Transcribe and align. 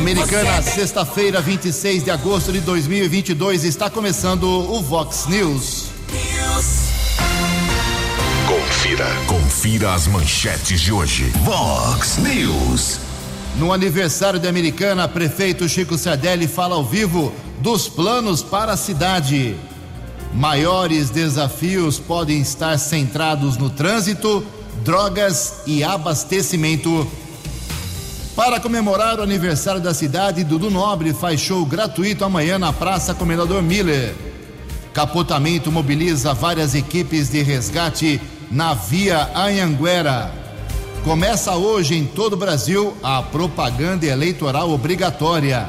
Americana, 0.00 0.62
sexta-feira, 0.62 1.42
26 1.42 2.04
de 2.04 2.10
agosto 2.10 2.50
de 2.50 2.60
2022, 2.60 3.64
está 3.64 3.90
começando 3.90 4.44
o 4.44 4.80
Vox 4.80 5.26
News. 5.26 5.88
Confira, 8.48 9.06
confira 9.26 9.92
as 9.92 10.06
manchetes 10.06 10.80
de 10.80 10.90
hoje. 10.90 11.30
Vox 11.44 12.16
News. 12.16 12.98
No 13.56 13.74
aniversário 13.74 14.40
de 14.40 14.48
Americana, 14.48 15.06
prefeito 15.06 15.68
Chico 15.68 15.98
Sardelli 15.98 16.48
fala 16.48 16.76
ao 16.76 16.84
vivo 16.84 17.30
dos 17.58 17.86
planos 17.86 18.42
para 18.42 18.72
a 18.72 18.78
cidade. 18.78 19.54
Maiores 20.32 21.10
desafios 21.10 21.98
podem 21.98 22.40
estar 22.40 22.78
centrados 22.78 23.58
no 23.58 23.68
trânsito, 23.68 24.42
drogas 24.82 25.56
e 25.66 25.84
abastecimento. 25.84 27.06
Para 28.40 28.58
comemorar 28.58 29.20
o 29.20 29.22
aniversário 29.22 29.82
da 29.82 29.92
cidade, 29.92 30.44
Dudu 30.44 30.70
Nobre 30.70 31.12
faz 31.12 31.38
show 31.38 31.62
gratuito 31.66 32.24
amanhã 32.24 32.58
na 32.58 32.72
Praça 32.72 33.12
Comendador 33.12 33.62
Miller. 33.62 34.14
Capotamento 34.94 35.70
mobiliza 35.70 36.32
várias 36.32 36.74
equipes 36.74 37.28
de 37.28 37.42
resgate 37.42 38.18
na 38.50 38.72
Via 38.72 39.28
Anhanguera. 39.34 40.32
Começa 41.04 41.54
hoje 41.54 41.94
em 41.94 42.06
todo 42.06 42.32
o 42.32 42.36
Brasil 42.38 42.96
a 43.02 43.22
propaganda 43.22 44.06
eleitoral 44.06 44.70
obrigatória. 44.70 45.68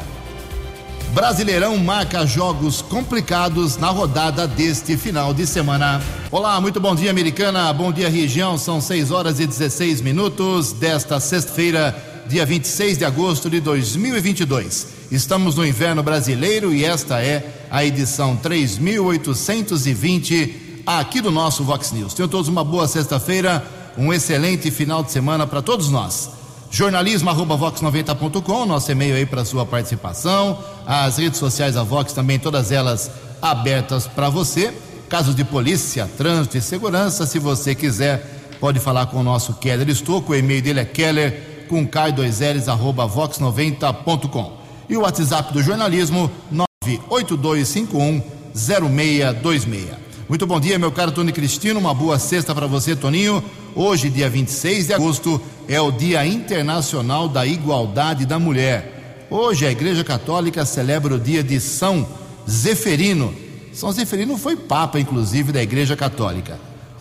Brasileirão 1.13 1.77
marca 1.77 2.26
jogos 2.26 2.81
complicados 2.81 3.76
na 3.76 3.90
rodada 3.90 4.48
deste 4.48 4.95
final 4.95 5.34
de 5.34 5.45
semana. 5.45 6.01
Olá, 6.31 6.62
muito 6.62 6.79
bom 6.79 6.95
dia, 6.95 7.12
americana. 7.12 7.73
Bom 7.73 7.91
dia, 7.91 8.07
região. 8.07 8.57
São 8.57 8.79
6 8.79 9.12
horas 9.12 9.41
e 9.41 9.46
16 9.46 9.99
minutos 9.99 10.71
desta 10.71 11.20
sexta-feira, 11.20 11.93
dia 12.32 12.46
26 12.46 12.98
de 12.98 13.04
agosto 13.04 13.49
de 13.49 13.60
2022. 13.60 14.87
Estamos 15.12 15.55
no 15.55 15.65
inverno 15.65 16.01
brasileiro 16.01 16.74
e 16.74 16.85
esta 16.85 17.21
é 17.21 17.65
a 17.70 17.84
edição 17.84 18.37
3820 18.37 20.84
aqui 20.85 21.20
do 21.20 21.29
nosso 21.29 21.65
Vox 21.65 21.91
News. 21.91 22.13
Tenham 22.13 22.29
todos 22.29 22.48
uma 22.48 22.63
boa 22.63 22.87
sexta-feira, 22.87 23.65
um 23.98 24.13
excelente 24.13 24.71
final 24.71 25.04
de 25.04 25.12
semana 25.12 25.46
para 25.46 25.62
todos 25.62 25.90
nós 25.90 26.29
jornalismo@vox90.com, 26.70 28.65
nosso 28.65 28.90
e-mail 28.90 29.15
aí 29.15 29.26
para 29.26 29.43
sua 29.43 29.65
participação, 29.65 30.57
as 30.87 31.18
redes 31.18 31.37
sociais 31.37 31.76
da 31.76 31.84
Vox 31.84 32.13
também 32.13 32.40
todas 32.40 32.71
elas 32.71 33.12
abertas 33.41 34.07
para 34.07 34.29
você. 34.29 34.74
Casos 35.09 35.35
de 35.35 35.43
polícia, 35.43 36.09
trânsito 36.18 36.57
e 36.57 36.62
segurança, 36.62 37.26
se 37.26 37.40
você 37.40 37.76
quiser, 37.76 38.48
pode 38.62 38.79
falar 38.79 39.07
com 39.07 39.18
o 39.18 39.24
nosso 39.24 39.55
Keller 39.55 39.90
Estouco, 39.90 40.32
o 40.32 40.35
e-mail 40.35 40.62
dele 40.62 40.79
é 40.79 40.85
keller 40.85 41.51
com 41.72 41.88
k2ls 41.88 42.68
arroba 42.68 43.08
vox90.com. 43.08 44.58
E 44.90 44.98
o 44.98 45.02
WhatsApp 45.04 45.54
do 45.54 45.64
jornalismo 45.64 46.30
98251 46.52 48.22
0626. 48.54 49.88
Muito 50.27 50.46
bom 50.46 50.60
dia, 50.60 50.77
meu 50.77 50.92
caro 50.92 51.14
Tony 51.14 51.32
Cristino. 51.32 51.80
Uma 51.80 51.94
boa 51.94 52.20
sexta 52.20 52.54
para 52.54 52.68
você, 52.68 52.94
Toninho. 52.94 53.42
Hoje, 53.74 54.10
dia 54.10 54.30
26 54.30 54.88
de 54.88 54.94
agosto, 54.94 55.42
é 55.66 55.80
o 55.80 55.92
Dia 55.92 56.26
Internacional 56.26 57.30
da 57.30 57.46
Igualdade 57.46 58.26
da 58.26 58.38
Mulher. 58.38 59.27
Hoje, 59.30 59.66
a 59.66 59.72
Igreja 59.72 60.04
Católica 60.04 60.66
celebra 60.66 61.16
o 61.16 61.20
dia 61.20 61.42
de 61.42 61.58
São 61.62 62.05
Zeferino. 62.49 63.34
São 63.72 63.94
Zeferino 63.94 64.38
foi 64.38 64.58
papa, 64.58 65.00
inclusive, 65.00 65.53
da 65.53 65.64
Igreja 65.64 65.96
Católica. 65.96 66.59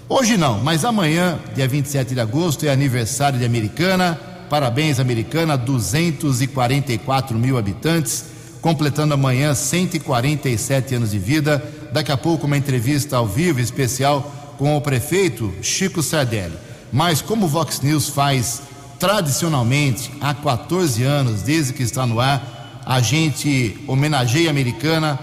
Hoje 0.09 0.37
não, 0.37 0.61
mas 0.61 0.85
amanhã, 0.85 1.41
dia 1.57 1.67
27 1.67 2.15
de 2.15 2.21
agosto, 2.21 2.65
é 2.67 2.71
aniversário 2.71 3.37
de 3.37 3.45
Americana. 3.45 4.30
Parabéns, 4.51 4.99
Americana, 4.99 5.57
244 5.57 7.39
mil 7.39 7.57
habitantes, 7.57 8.25
completando 8.61 9.15
amanhã 9.15 9.55
147 9.55 10.97
anos 10.97 11.13
de 11.13 11.21
vida. 11.21 11.63
Daqui 11.93 12.11
a 12.11 12.17
pouco, 12.17 12.49
uma 12.49 12.57
entrevista 12.57 13.17
ao 13.17 13.29
vivo 13.29 13.61
especial 13.61 14.55
com 14.59 14.77
o 14.77 14.81
prefeito 14.81 15.55
Chico 15.63 16.03
Sardelli. 16.03 16.57
Mas 16.93 17.23
como 17.23 17.47
o 17.47 17.49
Vox 17.49 17.81
News 17.81 18.09
faz 18.09 18.63
tradicionalmente 18.99 20.11
há 20.21 20.35
14 20.35 21.05
anos, 21.05 21.43
desde 21.43 21.73
que 21.73 21.85
está 21.85 22.05
no 22.05 22.19
ar, 22.19 22.83
a 22.85 23.01
gente 23.01 23.79
homenageia 23.87 24.49
a 24.49 24.51
Americana 24.51 25.17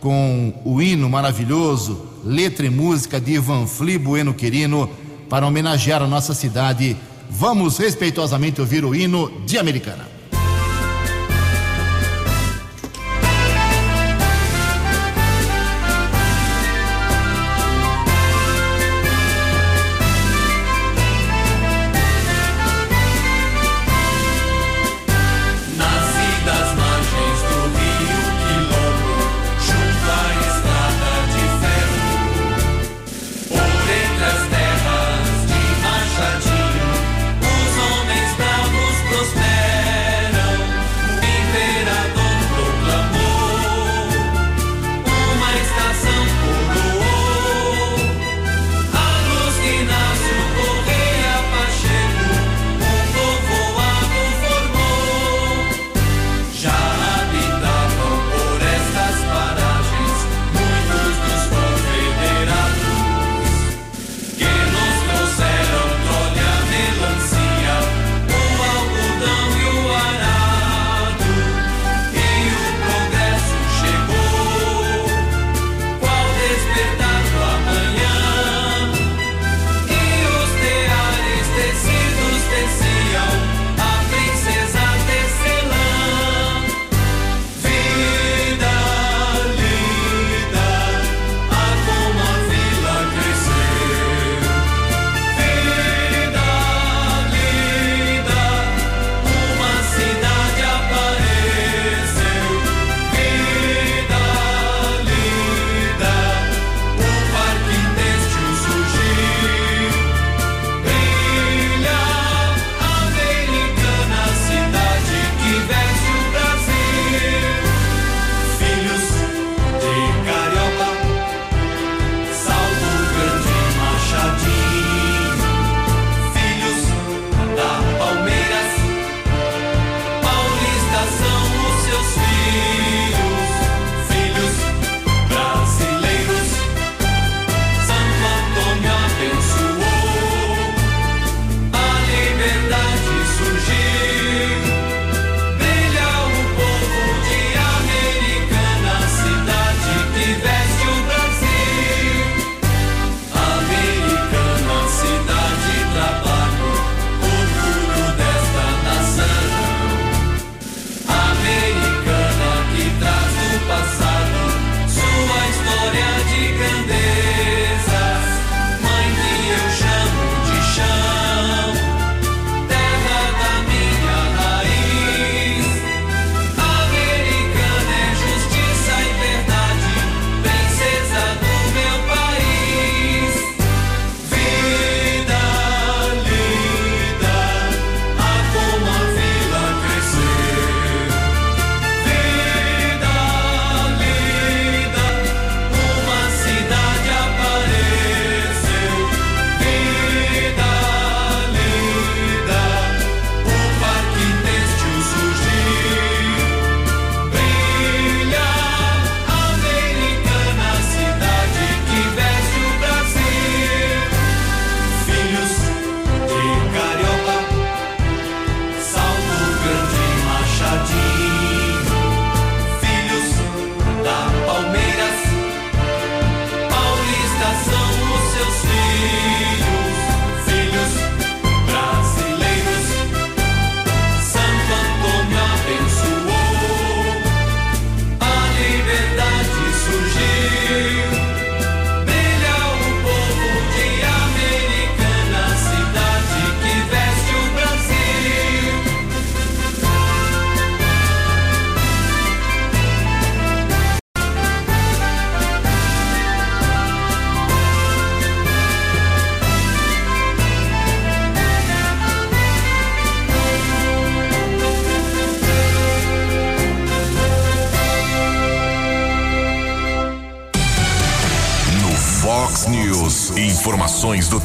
com 0.00 0.54
o 0.64 0.80
hino 0.80 1.10
maravilhoso, 1.10 2.06
letra 2.24 2.64
e 2.64 2.70
música 2.70 3.20
de 3.20 3.32
Ivan 3.32 3.66
Fli 3.66 3.98
Bueno 3.98 4.32
Querino, 4.32 4.88
para 5.28 5.44
homenagear 5.44 6.00
a 6.00 6.06
nossa 6.06 6.32
cidade. 6.32 6.96
Vamos 7.30 7.78
respeitosamente 7.78 8.60
ouvir 8.60 8.84
o 8.84 8.94
hino 8.94 9.30
de 9.46 9.58
Americana. 9.58 10.17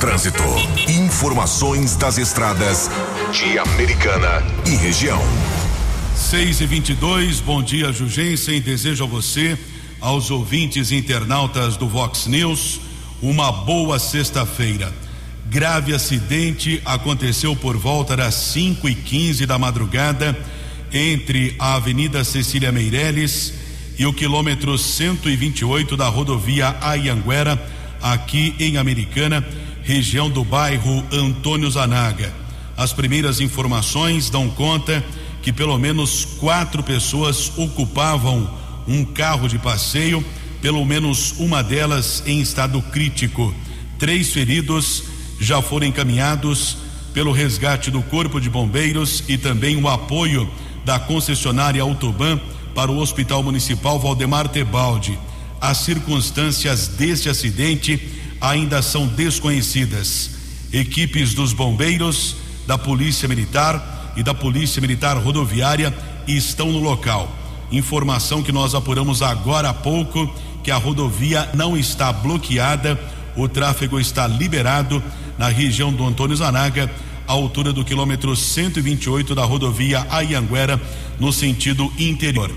Trânsito. 0.03 0.43
Informações 0.89 1.95
das 1.95 2.17
estradas 2.17 2.91
de 3.31 3.57
Americana 3.57 4.43
e 4.65 4.75
região. 4.75 5.21
6 6.13 6.59
e 6.59 6.65
22 6.65 7.39
bom 7.39 7.63
dia, 7.63 7.89
Jugensen. 7.93 8.59
Desejo 8.59 9.05
a 9.05 9.07
você, 9.07 9.57
aos 10.01 10.29
ouvintes 10.29 10.91
internautas 10.91 11.77
do 11.77 11.87
Vox 11.87 12.27
News, 12.27 12.81
uma 13.21 13.49
boa 13.49 13.97
sexta-feira. 13.97 14.93
Grave 15.45 15.95
acidente 15.95 16.81
aconteceu 16.83 17.55
por 17.55 17.77
volta 17.77 18.17
das 18.17 18.35
5 18.35 18.89
e 18.89 18.95
15 18.95 19.45
da 19.45 19.57
madrugada 19.57 20.37
entre 20.91 21.55
a 21.57 21.75
Avenida 21.75 22.25
Cecília 22.25 22.73
Meireles 22.73 23.53
e 23.97 24.05
o 24.05 24.11
quilômetro 24.11 24.77
128 24.77 25.95
da 25.95 26.09
rodovia 26.09 26.75
Ayanguera, 26.81 27.57
aqui 28.01 28.53
em 28.59 28.75
Americana, 28.75 29.47
região 29.83 30.29
do 30.29 30.43
bairro 30.43 31.03
Antônio 31.11 31.69
Zanaga. 31.69 32.33
As 32.75 32.93
primeiras 32.93 33.39
informações 33.41 34.29
dão 34.29 34.49
conta 34.49 35.03
que 35.41 35.51
pelo 35.51 35.77
menos 35.77 36.25
quatro 36.39 36.81
pessoas 36.81 37.51
ocupavam 37.57 38.49
um 38.87 39.03
carro 39.03 39.47
de 39.47 39.59
passeio, 39.59 40.23
pelo 40.61 40.83
menos 40.85 41.35
uma 41.37 41.61
delas 41.61 42.23
em 42.25 42.39
estado 42.39 42.81
crítico. 42.81 43.53
Três 43.99 44.31
feridos 44.31 45.03
já 45.39 45.61
foram 45.61 45.85
encaminhados 45.85 46.77
pelo 47.13 47.33
resgate 47.33 47.91
do 47.91 48.01
Corpo 48.01 48.39
de 48.39 48.49
Bombeiros 48.49 49.23
e 49.27 49.37
também 49.37 49.75
o 49.75 49.87
apoio 49.87 50.49
da 50.85 50.97
concessionária 50.97 51.81
Autoban 51.81 52.39
para 52.73 52.91
o 52.91 52.97
Hospital 52.97 53.43
Municipal 53.43 53.99
Valdemar 53.99 54.47
Tebaldi. 54.47 55.19
As 55.59 55.77
circunstâncias 55.77 56.87
deste 56.87 57.29
acidente 57.29 58.22
ainda 58.43 58.81
são 58.81 59.07
desconhecidas. 59.07 60.31
Equipes 60.73 61.33
dos 61.33 61.53
bombeiros, 61.53 62.35
da 62.67 62.77
Polícia 62.77 63.27
Militar 63.27 64.13
e 64.17 64.21
da 64.21 64.33
Polícia 64.33 64.81
Militar 64.81 65.17
Rodoviária 65.17 65.93
estão 66.27 66.69
no 66.69 66.79
local. 66.79 67.33
Informação 67.71 68.43
que 68.43 68.51
nós 68.51 68.75
apuramos 68.75 69.21
agora 69.21 69.69
há 69.69 69.73
pouco 69.73 70.29
que 70.61 70.71
a 70.71 70.77
rodovia 70.77 71.49
não 71.53 71.77
está 71.77 72.11
bloqueada, 72.11 72.99
o 73.35 73.47
tráfego 73.47 73.99
está 73.99 74.27
liberado 74.27 75.01
na 75.37 75.47
região 75.47 75.91
do 75.91 76.05
Antônio 76.05 76.35
Zanaga, 76.35 76.91
à 77.25 77.31
altura 77.31 77.71
do 77.71 77.83
quilômetro 77.83 78.35
128 78.35 79.33
da 79.33 79.43
rodovia 79.43 80.05
Ayanguera, 80.09 80.79
no 81.19 81.31
sentido 81.31 81.91
interior. 81.97 82.51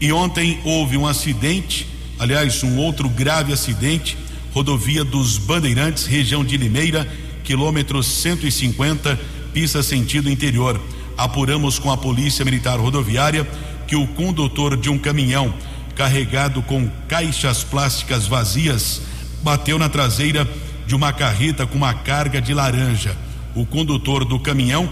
E 0.00 0.12
ontem 0.12 0.60
houve 0.64 0.96
um 0.96 1.06
acidente, 1.06 1.86
aliás, 2.18 2.62
um 2.62 2.76
outro 2.78 3.08
grave 3.08 3.52
acidente, 3.52 4.16
rodovia 4.58 5.04
dos 5.04 5.38
Bandeirantes, 5.38 6.04
região 6.04 6.44
de 6.44 6.56
Limeira, 6.56 7.08
quilômetro 7.44 8.02
150, 8.02 9.16
pista 9.52 9.84
sentido 9.84 10.28
interior. 10.28 10.80
Apuramos 11.16 11.78
com 11.78 11.92
a 11.92 11.96
Polícia 11.96 12.44
Militar 12.44 12.80
Rodoviária 12.80 13.48
que 13.86 13.94
o 13.94 14.04
condutor 14.08 14.76
de 14.76 14.90
um 14.90 14.98
caminhão 14.98 15.54
carregado 15.94 16.60
com 16.62 16.90
caixas 17.06 17.62
plásticas 17.62 18.26
vazias 18.26 19.00
bateu 19.44 19.78
na 19.78 19.88
traseira 19.88 20.44
de 20.88 20.94
uma 20.96 21.12
carreta 21.12 21.64
com 21.64 21.76
uma 21.76 21.94
carga 21.94 22.42
de 22.42 22.52
laranja. 22.52 23.16
O 23.54 23.64
condutor 23.64 24.24
do 24.24 24.40
caminhão, 24.40 24.90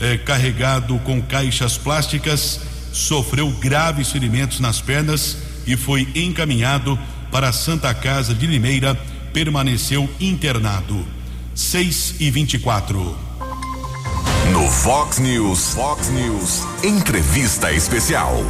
eh, 0.00 0.18
carregado 0.18 0.98
com 0.98 1.22
caixas 1.22 1.78
plásticas, 1.78 2.60
sofreu 2.92 3.50
graves 3.52 4.12
ferimentos 4.12 4.60
nas 4.60 4.82
pernas 4.82 5.38
e 5.66 5.78
foi 5.78 6.06
encaminhado 6.14 6.98
para 7.30 7.48
a 7.48 7.52
Santa 7.52 7.92
Casa 7.94 8.34
de 8.34 8.46
Limeira, 8.46 8.94
permaneceu 9.32 10.08
internado. 10.20 11.04
6 11.54 12.16
e 12.20 12.30
24. 12.30 13.16
No 14.52 14.68
Fox 14.68 15.18
News, 15.18 15.74
Fox 15.74 16.08
News, 16.08 16.62
entrevista 16.82 17.72
especial. 17.72 18.44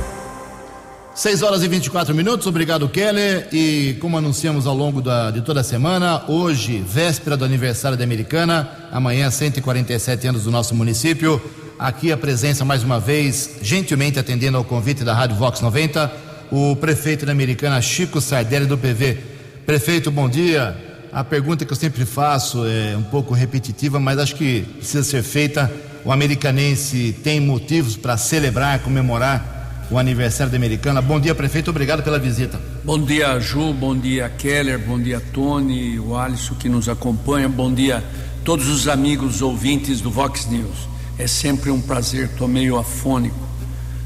6 1.15 1.43
horas 1.43 1.65
e 1.65 1.69
24 1.69 2.15
minutos, 2.15 2.47
obrigado 2.47 2.89
Keller. 2.89 3.49
E 3.53 3.97
como 4.01 4.17
anunciamos 4.17 4.69
ao 4.69 4.75
longo 4.75 5.03
da, 5.03 5.33
de 5.33 5.41
toda 5.41 5.63
a 5.63 5.65
semana, 5.65 6.23
hoje, 6.29 6.79
véspera 6.79 7.37
do 7.37 7.45
aniversário 7.45 7.99
da 7.99 8.05
Americana, 8.05 8.71
amanhã, 8.93 9.29
147 9.29 10.29
anos 10.29 10.45
do 10.45 10.51
nosso 10.53 10.77
município. 10.77 11.43
Aqui 11.77 12.13
a 12.13 12.17
presença, 12.17 12.65
mais 12.65 12.85
uma 12.85 13.01
vez, 13.01 13.57
gentilmente 13.63 14.19
atendendo 14.19 14.57
ao 14.57 14.65
convite 14.65 15.03
da 15.03 15.13
Rádio 15.13 15.35
Vox 15.35 15.61
90, 15.61 16.28
o 16.51 16.77
prefeito 16.77 17.27
da 17.27 17.33
Americana, 17.33 17.81
Chico 17.81 18.21
Sardelli, 18.21 18.67
do 18.67 18.79
PV. 18.79 19.19
Prefeito, 19.67 20.11
bom 20.11 20.29
dia. 20.29 20.77
A 21.13 21.25
pergunta 21.25 21.65
que 21.65 21.73
eu 21.73 21.77
sempre 21.77 22.05
faço 22.05 22.65
é 22.67 22.97
um 22.97 23.03
pouco 23.03 23.35
repetitiva, 23.35 23.99
mas 23.99 24.19
acho 24.19 24.37
que 24.37 24.63
precisa 24.77 25.03
ser 25.03 25.23
feita. 25.23 25.71
O 26.05 26.13
americanense 26.13 27.17
tem 27.25 27.41
motivos 27.41 27.97
para 27.97 28.17
celebrar, 28.17 28.79
comemorar 28.81 29.87
o 29.91 29.99
aniversário 29.99 30.51
da 30.51 30.57
Americana. 30.57 31.01
Bom 31.01 31.19
dia, 31.19 31.35
prefeito, 31.35 31.71
obrigado 31.71 32.03
pela 32.03 32.19
visita. 32.19 32.61
Bom 32.85 33.03
dia, 33.03 33.39
Ju, 33.41 33.73
bom 33.73 33.97
dia, 33.97 34.29
Keller, 34.29 34.79
bom 34.79 35.01
dia, 35.01 35.21
Tony, 35.33 35.99
o 35.99 36.17
Alisson 36.17 36.55
que 36.55 36.69
nos 36.69 36.89
acompanha, 36.89 37.49
bom 37.49 37.73
dia 37.73 38.03
todos 38.49 38.69
os 38.69 38.89
amigos 38.89 39.43
ouvintes 39.43 40.01
do 40.01 40.11
Vox 40.11 40.47
News. 40.47 40.89
É 41.19 41.27
sempre 41.27 41.71
um 41.71 41.83
prazer, 41.83 42.31
estou 42.31 42.49
meio 42.49 42.79
afônico. 42.79 43.37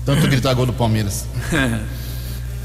Tanto 0.04 0.26
gritar 0.26 0.52
gol 0.54 0.66
do 0.66 0.72
Palmeiras. 0.72 1.26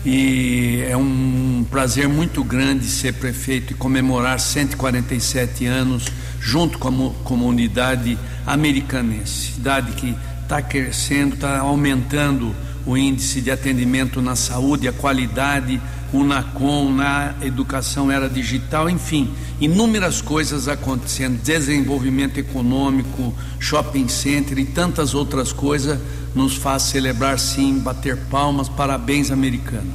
e 0.09 0.85
é 0.87 0.95
um 0.95 1.65
prazer 1.69 2.07
muito 2.07 2.41
grande 2.41 2.85
ser 2.85 3.15
prefeito 3.15 3.73
e 3.73 3.75
comemorar 3.75 4.39
147 4.39 5.65
anos 5.65 6.05
junto 6.39 6.79
com 6.79 6.87
a 6.87 7.23
comunidade 7.25 8.17
americanense. 8.45 9.51
Cidade 9.51 9.91
que 9.91 10.15
está 10.43 10.61
crescendo, 10.61 11.35
está 11.35 11.59
aumentando 11.59 12.55
o 12.85 12.95
índice 12.95 13.41
de 13.41 13.51
atendimento 13.51 14.21
na 14.21 14.37
saúde, 14.37 14.87
a 14.87 14.93
qualidade, 14.93 15.81
o 16.13 16.23
NACOM, 16.23 16.89
na 16.89 17.35
educação 17.41 18.09
era 18.09 18.29
digital, 18.29 18.89
enfim, 18.89 19.29
inúmeras 19.59 20.21
coisas 20.21 20.69
acontecendo, 20.69 21.37
desenvolvimento 21.43 22.37
econômico, 22.37 23.35
shopping 23.59 24.07
center 24.07 24.57
e 24.57 24.63
tantas 24.63 25.13
outras 25.13 25.51
coisas 25.51 25.99
nos 26.37 26.55
faz 26.55 26.83
celebrar 26.83 27.39
sim, 27.39 27.79
bater 27.79 28.15
palmas, 28.29 28.69
parabéns 28.69 29.31
americano. 29.31 29.91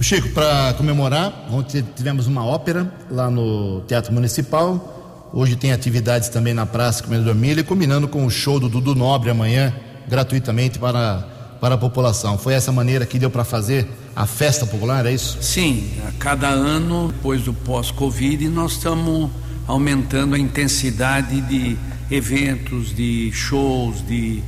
Chico, 0.00 0.28
para 0.28 0.74
comemorar, 0.74 1.46
ontem 1.50 1.82
tivemos 1.96 2.26
uma 2.26 2.44
ópera 2.44 2.92
lá 3.10 3.30
no 3.30 3.80
Teatro 3.88 4.12
Municipal. 4.12 5.28
Hoje 5.32 5.56
tem 5.56 5.72
atividades 5.72 6.28
também 6.28 6.52
na 6.52 6.66
Praça 6.66 7.02
Comendador 7.02 7.34
Milha, 7.34 7.64
combinando 7.64 8.06
com 8.06 8.26
o 8.26 8.30
show 8.30 8.60
do 8.60 8.68
Dudu 8.68 8.94
Nobre 8.94 9.30
amanhã, 9.30 9.74
gratuitamente 10.06 10.78
para 10.78 11.26
para 11.60 11.74
a 11.74 11.78
população. 11.78 12.38
Foi 12.38 12.54
essa 12.54 12.70
maneira 12.70 13.06
que 13.06 13.18
deu 13.18 13.30
para 13.30 13.44
fazer 13.44 13.88
a 14.14 14.26
festa 14.26 14.66
popular, 14.66 15.06
é 15.06 15.12
isso? 15.12 15.38
Sim, 15.40 15.90
a 16.06 16.12
cada 16.12 16.48
ano, 16.48 17.08
depois 17.08 17.42
do 17.42 17.52
pós-Covid, 17.52 18.48
nós 18.48 18.72
estamos 18.72 19.30
aumentando 19.66 20.34
a 20.34 20.38
intensidade 20.38 21.40
de 21.40 21.76
eventos, 22.10 22.94
de 22.94 23.30
shows, 23.32 24.06
de 24.06 24.42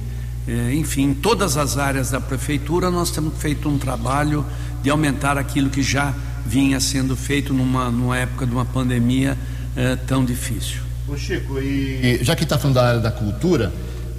eh, 0.49 0.75
enfim, 0.75 1.12
todas 1.12 1.59
as 1.59 1.76
áreas 1.76 2.11
da 2.11 2.21
prefeitura 2.21 2.90
nós 2.90 3.11
temos 3.11 3.37
feito 3.37 3.69
um 3.69 3.76
trabalho 3.76 4.47
de 4.83 4.88
aumentar 4.88 5.37
aquilo 5.37 5.69
que 5.69 5.83
já 5.83 6.14
vinha 6.47 6.81
sendo 6.81 7.14
feito 7.14 7.52
numa, 7.52 7.90
numa 7.90 8.17
época 8.17 8.47
de 8.47 8.52
uma 8.52 8.64
pandemia 8.64 9.37
eh, 9.76 9.97
tão 10.07 10.25
difícil. 10.25 10.81
Ô 11.07 11.17
Chico, 11.19 11.59
e 11.59 12.19
já 12.23 12.35
que 12.35 12.45
está 12.45 12.57
falando 12.57 12.76
da 12.76 12.88
área 12.88 13.00
da 13.00 13.11
cultura, 13.11 13.71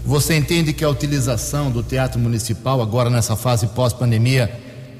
você 0.05 0.35
entende 0.37 0.71
que 0.71 0.83
a 0.83 0.89
utilização 0.89 1.71
do 1.71 1.81
teatro 1.81 2.19
municipal, 2.19 2.79
agora 2.79 3.09
nessa 3.09 3.35
fase 3.35 3.65
pós-pandemia, 3.67 4.51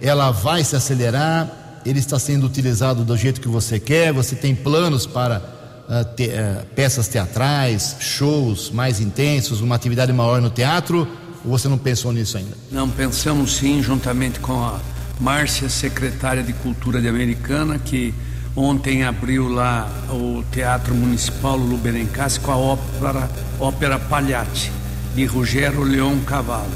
ela 0.01 0.31
vai 0.31 0.63
se 0.63 0.75
acelerar? 0.75 1.81
Ele 1.86 2.00
está 2.00 2.17
sendo 2.17 2.48
utilizado 2.48 3.03
do 3.03 3.15
jeito 3.15 3.39
que 3.39 3.48
você 3.48 3.79
quer? 3.79 4.12
Você 4.13 4.36
tem 4.36 4.55
planos 4.55 5.05
para 5.05 5.58
uh, 5.89 6.15
te, 6.15 6.27
uh, 6.27 6.65
peças 6.75 7.08
teatrais, 7.08 7.96
shows 8.00 8.69
mais 8.69 9.00
intensos, 9.00 9.62
uma 9.62 9.75
atividade 9.75 10.13
maior 10.13 10.39
no 10.39 10.50
teatro? 10.50 11.08
Ou 11.43 11.51
você 11.51 11.67
não 11.67 11.77
pensou 11.77 12.12
nisso 12.12 12.38
ainda? 12.38 12.55
Não, 12.72 12.88
pensamos 12.89 13.55
sim, 13.55 13.81
juntamente 13.81 14.39
com 14.39 14.53
a 14.63 14.79
Márcia, 15.19 15.67
secretária 15.67 16.43
de 16.43 16.53
Cultura 16.53 17.01
de 17.01 17.08
Americana, 17.08 17.79
que 17.79 18.13
ontem 18.55 19.03
abriu 19.03 19.50
lá 19.50 19.89
o 20.10 20.43
Teatro 20.51 20.93
Municipal 20.93 21.58
Lulu 21.58 21.77
Berencassi 21.77 22.39
com 22.39 22.51
a 22.51 22.58
ópera, 22.58 23.29
ópera 23.60 24.00
Palhate 24.00 24.72
de 25.15 25.25
Rogério 25.25 25.84
Leão 25.84 26.19
Cavalo. 26.22 26.72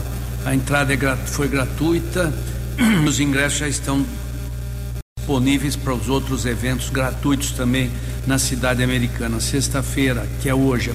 A 0.45 0.53
entrada 0.53 0.93
é, 0.93 1.15
foi 1.25 1.47
gratuita, 1.47 2.33
os 3.07 3.19
ingressos 3.19 3.59
já 3.59 3.67
estão 3.67 4.05
disponíveis 5.23 5.77
para 5.77 5.93
os 5.93 6.09
outros 6.09 6.45
eventos 6.45 6.89
gratuitos 6.89 7.51
também 7.51 7.89
na 8.27 8.37
cidade 8.37 8.83
americana. 8.83 9.39
Sexta-feira, 9.39 10.27
que 10.41 10.49
é 10.49 10.53
hoje, 10.53 10.91
a 10.91 10.93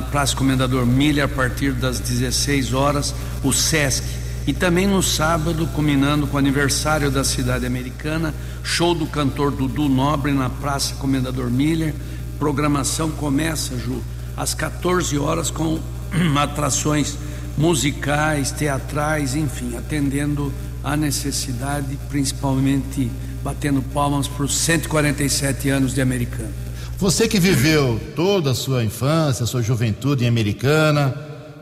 Praça 0.00 0.34
Comendador 0.34 0.86
Milha, 0.86 1.26
a 1.26 1.28
partir 1.28 1.72
das 1.72 2.00
16 2.00 2.72
horas, 2.72 3.14
o 3.44 3.52
SESC 3.52 4.02
E 4.46 4.54
também 4.54 4.86
no 4.86 5.02
sábado, 5.02 5.66
culminando 5.74 6.26
com 6.26 6.36
o 6.36 6.38
aniversário 6.38 7.10
da 7.10 7.22
cidade 7.22 7.66
americana, 7.66 8.34
show 8.64 8.94
do 8.94 9.06
cantor 9.06 9.50
Dudu 9.50 9.86
Nobre 9.86 10.32
na 10.32 10.48
Praça 10.48 10.94
Comendador 10.94 11.50
Miller. 11.50 11.94
Programação 12.38 13.10
começa, 13.10 13.76
Ju, 13.76 14.02
às 14.34 14.54
14 14.54 15.18
horas 15.18 15.50
com 15.50 15.78
atrações 16.40 17.18
musicais, 17.58 18.50
teatrais, 18.50 19.36
enfim, 19.36 19.76
atendendo 19.76 20.50
à 20.82 20.96
necessidade, 20.96 21.98
principalmente 22.08 23.10
batendo 23.42 23.82
palmas 23.82 24.28
para 24.28 24.44
os 24.44 24.56
147 24.56 25.68
anos 25.68 25.94
de 25.94 26.00
Americana. 26.00 26.52
Você 26.98 27.26
que 27.26 27.40
viveu 27.40 27.98
toda 28.14 28.50
a 28.50 28.54
sua 28.54 28.84
infância, 28.84 29.44
a 29.44 29.46
sua 29.46 29.62
juventude 29.62 30.24
em 30.24 30.28
Americana, 30.28 31.14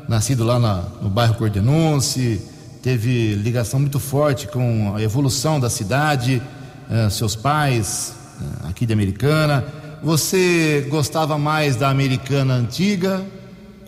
nascido 0.08 0.44
lá 0.44 0.58
na, 0.58 0.82
no 1.00 1.08
bairro 1.08 1.34
Cordenunce, 1.34 2.40
teve 2.82 3.34
ligação 3.34 3.78
muito 3.78 4.00
forte 4.00 4.48
com 4.48 4.94
a 4.96 5.02
evolução 5.02 5.60
da 5.60 5.70
cidade, 5.70 6.42
eh, 6.90 7.08
seus 7.10 7.36
pais 7.36 8.14
eh, 8.40 8.68
aqui 8.68 8.84
de 8.86 8.92
Americana. 8.92 9.64
Você 10.02 10.86
gostava 10.90 11.36
mais 11.38 11.76
da 11.76 11.88
Americana 11.88 12.54
antiga, 12.54 13.24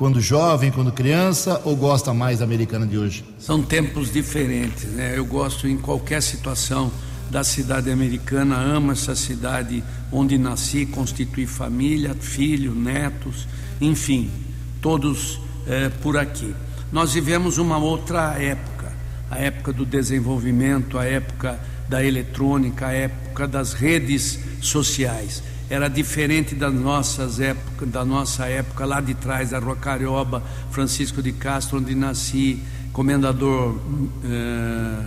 quando 0.01 0.19
jovem, 0.19 0.71
quando 0.71 0.91
criança, 0.91 1.61
ou 1.63 1.77
gosta 1.77 2.15
mais 2.15 2.39
da 2.39 2.47
Americana 2.47 2.87
de 2.87 2.97
hoje? 2.97 3.23
São 3.39 3.63
tempos 3.63 4.11
diferentes, 4.11 4.85
né? 4.85 5.13
Eu 5.15 5.27
gosto 5.27 5.69
em 5.69 5.77
qualquer 5.77 6.23
situação 6.23 6.91
da 7.31 7.45
cidade 7.45 7.91
americana, 7.91 8.57
amo 8.57 8.93
essa 8.93 9.15
cidade 9.15 9.85
onde 10.11 10.39
nasci, 10.39 10.87
constituí 10.87 11.47
família, 11.47 12.15
filho, 12.19 12.75
netos, 12.75 13.47
enfim, 13.79 14.31
todos 14.81 15.39
eh, 15.67 15.91
por 16.01 16.17
aqui. 16.17 16.55
Nós 16.91 17.13
vivemos 17.13 17.59
uma 17.59 17.77
outra 17.77 18.43
época, 18.43 18.91
a 19.31 19.37
época 19.37 19.71
do 19.71 19.85
desenvolvimento, 19.85 20.97
a 20.97 21.05
época 21.05 21.61
da 21.91 22.03
eletrônica, 22.03 22.87
a 22.87 22.93
época 22.93 23.47
das 23.47 23.75
redes 23.75 24.39
sociais. 24.63 25.43
Era 25.71 25.87
diferente 25.87 26.57
das 26.57 26.75
nossas 26.75 27.39
épocas, 27.39 27.89
da 27.89 28.05
nossa 28.05 28.47
época 28.47 28.85
lá 28.85 29.01
de 29.01 29.15
trás, 29.15 29.51
da 29.51 29.61
Rua 29.61 29.77
Carioba, 29.77 30.43
Francisco 30.73 31.23
de 31.23 31.31
Castro, 31.31 31.79
onde 31.79 31.95
nasci, 31.95 32.61
Comendador. 32.93 33.79
Eh, 34.25 35.05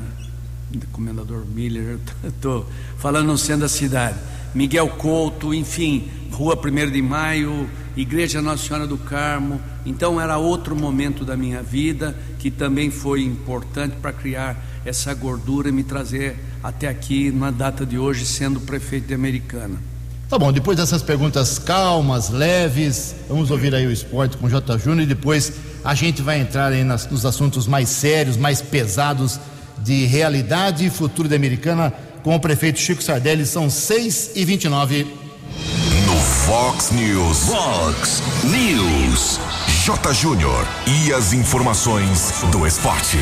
Comendador 0.94 1.46
Miller, 1.46 2.00
estou 2.26 2.66
falando 2.98 3.38
centro 3.38 3.64
da 3.64 3.68
cidade. 3.68 4.18
Miguel 4.56 4.88
Couto, 4.88 5.54
enfim, 5.54 6.10
Rua 6.32 6.58
1 6.58 6.92
de 6.92 7.02
Maio, 7.02 7.70
Igreja 7.98 8.42
Nossa 8.42 8.66
Senhora 8.66 8.88
do 8.88 8.98
Carmo. 8.98 9.60
Então 9.86 10.20
era 10.20 10.38
outro 10.38 10.78
momento 10.78 11.26
da 11.26 11.36
minha 11.36 11.62
vida 11.62 12.18
que 12.40 12.50
também 12.50 12.90
foi 12.90 13.22
importante 13.22 13.98
para 14.02 14.14
criar 14.14 14.56
essa 14.86 15.14
gordura 15.14 15.68
e 15.68 15.74
me 15.74 15.84
trazer 15.84 16.38
até 16.64 16.88
aqui 16.88 17.32
na 17.32 17.52
data 17.52 17.86
de 17.86 17.98
hoje, 17.98 18.26
sendo 18.26 18.62
prefeito 18.62 19.08
de 19.08 19.14
Americana. 19.14 19.93
Tá 20.34 20.40
bom, 20.40 20.52
depois 20.52 20.76
dessas 20.76 21.04
perguntas 21.04 21.60
calmas, 21.60 22.32
leves, 22.32 23.14
vamos 23.30 23.52
ouvir 23.52 23.76
aí 23.76 23.86
o 23.86 23.92
esporte 23.92 24.36
com 24.36 24.48
o 24.48 24.50
J. 24.50 24.80
Júnior 24.80 25.04
e 25.04 25.06
depois 25.06 25.54
a 25.86 25.94
gente 25.94 26.24
vai 26.24 26.40
entrar 26.40 26.72
aí 26.72 26.84
nas, 26.84 27.08
nos 27.08 27.24
assuntos 27.24 27.68
mais 27.68 27.88
sérios, 27.88 28.36
mais 28.36 28.60
pesados 28.60 29.40
de 29.78 30.06
realidade 30.06 30.88
e 30.88 30.90
futuro 30.90 31.30
da 31.30 31.36
Americana 31.36 31.94
com 32.24 32.36
o 32.36 32.40
prefeito 32.40 32.80
Chico 32.80 33.04
Sardelli. 33.04 33.46
São 33.46 33.70
6 33.70 34.32
e 34.34 34.44
29 34.44 35.04
No 35.04 36.16
Fox 36.48 36.90
News. 36.90 37.38
Fox 37.46 38.24
News. 38.46 39.40
J. 39.86 40.14
Júnior. 40.16 40.68
E 40.88 41.14
as 41.14 41.32
informações 41.34 42.44
do 42.52 42.66
esporte. 42.66 43.20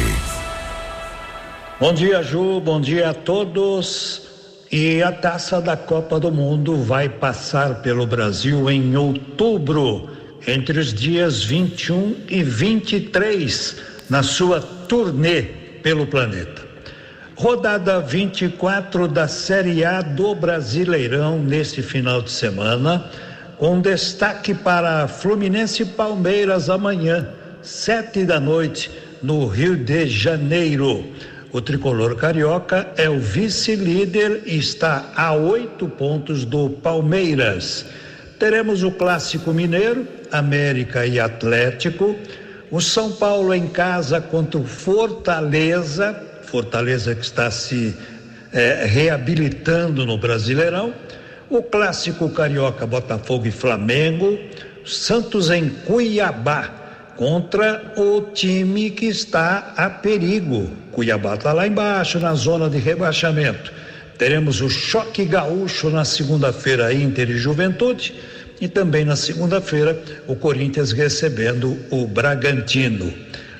Bom 1.77 1.93
dia, 1.93 2.23
Ju. 2.23 2.61
Bom 2.61 2.79
dia 2.79 3.09
a 3.09 3.13
todos. 3.13 4.30
E 4.71 5.03
a 5.03 5.11
taça 5.11 5.59
da 5.59 5.75
Copa 5.75 6.17
do 6.17 6.31
Mundo 6.31 6.77
vai 6.77 7.09
passar 7.09 7.81
pelo 7.81 8.07
Brasil 8.07 8.71
em 8.71 8.95
outubro, 8.95 10.09
entre 10.47 10.79
os 10.79 10.93
dias 10.93 11.43
21 11.43 12.15
e 12.29 12.41
23, 12.41 13.75
na 14.09 14.23
sua 14.23 14.61
turnê 14.61 15.41
pelo 15.83 16.07
planeta. 16.07 16.61
Rodada 17.35 17.99
24 17.99 19.09
da 19.09 19.27
Série 19.27 19.83
A 19.83 20.01
do 20.01 20.33
Brasileirão 20.33 21.37
neste 21.37 21.81
final 21.81 22.21
de 22.21 22.31
semana, 22.31 23.11
com 23.57 23.81
destaque 23.81 24.53
para 24.53 25.05
Fluminense 25.05 25.83
e 25.83 25.85
Palmeiras 25.85 26.69
amanhã, 26.69 27.27
sete 27.61 28.23
da 28.23 28.39
noite, 28.39 28.89
no 29.21 29.47
Rio 29.47 29.75
de 29.75 30.07
Janeiro. 30.07 31.05
O 31.53 31.59
tricolor 31.59 32.15
carioca 32.15 32.87
é 32.95 33.09
o 33.09 33.19
vice-líder 33.19 34.43
e 34.45 34.57
está 34.57 35.11
a 35.15 35.33
oito 35.33 35.85
pontos 35.89 36.45
do 36.45 36.69
Palmeiras. 36.69 37.85
Teremos 38.39 38.83
o 38.83 38.91
clássico 38.91 39.53
mineiro, 39.53 40.07
América 40.31 41.05
e 41.05 41.19
Atlético. 41.19 42.15
O 42.71 42.79
São 42.79 43.11
Paulo 43.11 43.53
em 43.53 43.67
casa 43.67 44.21
contra 44.21 44.61
o 44.61 44.65
Fortaleza, 44.65 46.15
Fortaleza 46.43 47.13
que 47.13 47.25
está 47.25 47.51
se 47.51 47.97
é, 48.53 48.85
reabilitando 48.85 50.05
no 50.05 50.17
Brasileirão. 50.17 50.93
O 51.49 51.61
clássico 51.61 52.29
carioca 52.29 52.87
Botafogo 52.87 53.45
e 53.45 53.51
Flamengo. 53.51 54.39
Santos 54.85 55.49
em 55.49 55.69
Cuiabá 55.69 56.80
contra 57.21 57.93
o 57.97 58.19
time 58.33 58.89
que 58.89 59.05
está 59.05 59.75
a 59.77 59.87
perigo. 59.91 60.71
Cuiabá 60.91 61.35
está 61.35 61.53
lá 61.53 61.67
embaixo, 61.67 62.19
na 62.19 62.33
zona 62.33 62.67
de 62.67 62.79
rebaixamento. 62.79 63.71
Teremos 64.17 64.59
o 64.59 64.67
choque 64.67 65.23
gaúcho 65.25 65.91
na 65.91 66.03
segunda-feira, 66.03 66.91
Inter 66.91 67.29
e 67.29 67.37
Juventude. 67.37 68.15
E 68.59 68.67
também 68.67 69.05
na 69.05 69.15
segunda-feira, 69.15 70.01
o 70.27 70.35
Corinthians 70.35 70.93
recebendo 70.93 71.77
o 71.91 72.07
Bragantino. 72.07 73.13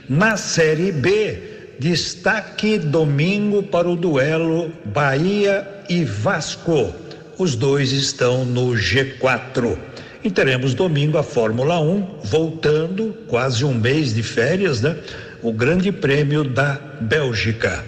Na 0.10 0.38
Série 0.38 0.92
B, 0.92 1.76
destaque 1.78 2.80
domingo 2.80 3.62
para 3.62 3.88
o 3.88 3.96
duelo 3.96 4.74
Bahia 4.86 5.68
e 5.88 6.04
Vasco. 6.04 6.96
Os 7.38 7.56
dois 7.56 7.92
estão 7.92 8.44
no 8.44 8.72
G4. 8.72 9.91
E 10.24 10.30
teremos 10.30 10.76
domingo 10.76 11.18
a 11.18 11.24
Fórmula 11.24 11.80
1 11.80 12.20
voltando, 12.24 13.16
quase 13.28 13.66
um 13.66 13.74
mês 13.74 14.14
de 14.14 14.22
férias, 14.22 14.80
né? 14.80 14.96
O 15.42 15.52
Grande 15.52 15.92
Prêmio 15.92 16.44
da 16.44 16.80
Bélgica. 17.02 17.84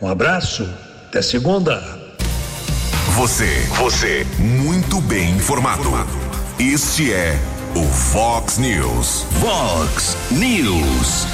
Um 0.00 0.08
abraço, 0.08 0.66
até 1.08 1.20
segunda. 1.20 1.78
Você, 3.16 3.48
você, 3.76 4.26
muito 4.38 4.98
bem 5.02 5.32
informado. 5.32 5.90
Este 6.58 7.12
é 7.12 7.38
o 7.76 7.84
Fox 7.84 8.56
News. 8.56 9.26
Fox 9.38 10.16
News. 10.30 11.26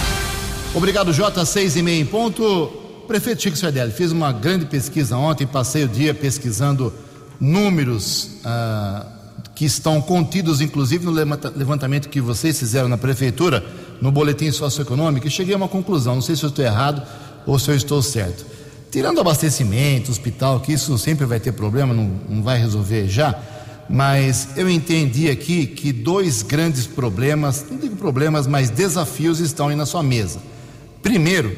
Obrigado, 0.75 1.13
J. 1.13 1.47
Seis 1.47 1.77
e 1.77 1.83
meia 1.83 2.01
em 2.01 2.05
ponto. 2.05 2.67
Prefeito 3.07 3.41
Chico 3.41 3.57
Sardelli, 3.57 3.93
fiz 3.93 4.11
uma 4.11 4.33
grande 4.33 4.67
pesquisa 4.67 5.17
ontem, 5.17 5.47
passei 5.47 5.85
o 5.85 5.89
dia 5.89 6.13
pesquisando 6.13 6.93
números 7.41 8.41
ah, 8.45 9.18
que 9.55 9.65
estão 9.65 10.01
contidos, 10.01 10.61
inclusive, 10.61 11.05
no 11.05 11.13
levantamento 11.13 12.09
que 12.09 12.21
vocês 12.21 12.59
fizeram 12.59 12.89
na 12.89 12.97
prefeitura, 12.97 13.65
no 14.01 14.13
boletim 14.13 14.51
socioeconômico, 14.51 15.27
e 15.27 15.31
cheguei 15.31 15.55
a 15.55 15.57
uma 15.57 15.69
conclusão. 15.69 16.17
Não 16.17 16.23
sei 16.23 16.37
se 16.37 16.45
eu 16.45 16.49
estou 16.49 16.65
errado 16.65 17.03
ou 17.47 17.59
se 17.59 17.71
eu 17.71 17.75
estou 17.75 18.03
certo. 18.03 18.47
Tirando 18.91 19.21
abastecimento, 19.21 20.11
hospital, 20.11 20.61
que 20.61 20.73
isso 20.73 20.97
sempre 20.99 21.27
vai 21.27 21.39
ter 21.39 21.53
problema, 21.53 21.93
não, 21.93 22.11
não 22.29 22.43
vai 22.43 22.59
resolver 22.59 23.09
já, 23.09 23.39
mas 23.89 24.51
eu 24.57 24.69
entendi 24.69 25.31
aqui 25.31 25.67
que 25.67 25.93
dois 25.93 26.43
grandes 26.43 26.87
problemas, 26.87 27.65
não 27.71 27.79
digo 27.79 27.97
problemas, 27.97 28.47
mas 28.47 28.71
desafios 28.71 29.41
estão 29.41 29.69
aí 29.69 29.77
na 29.77 29.87
sua 29.87 30.03
mesa. 30.03 30.41
Primeiro, 31.03 31.55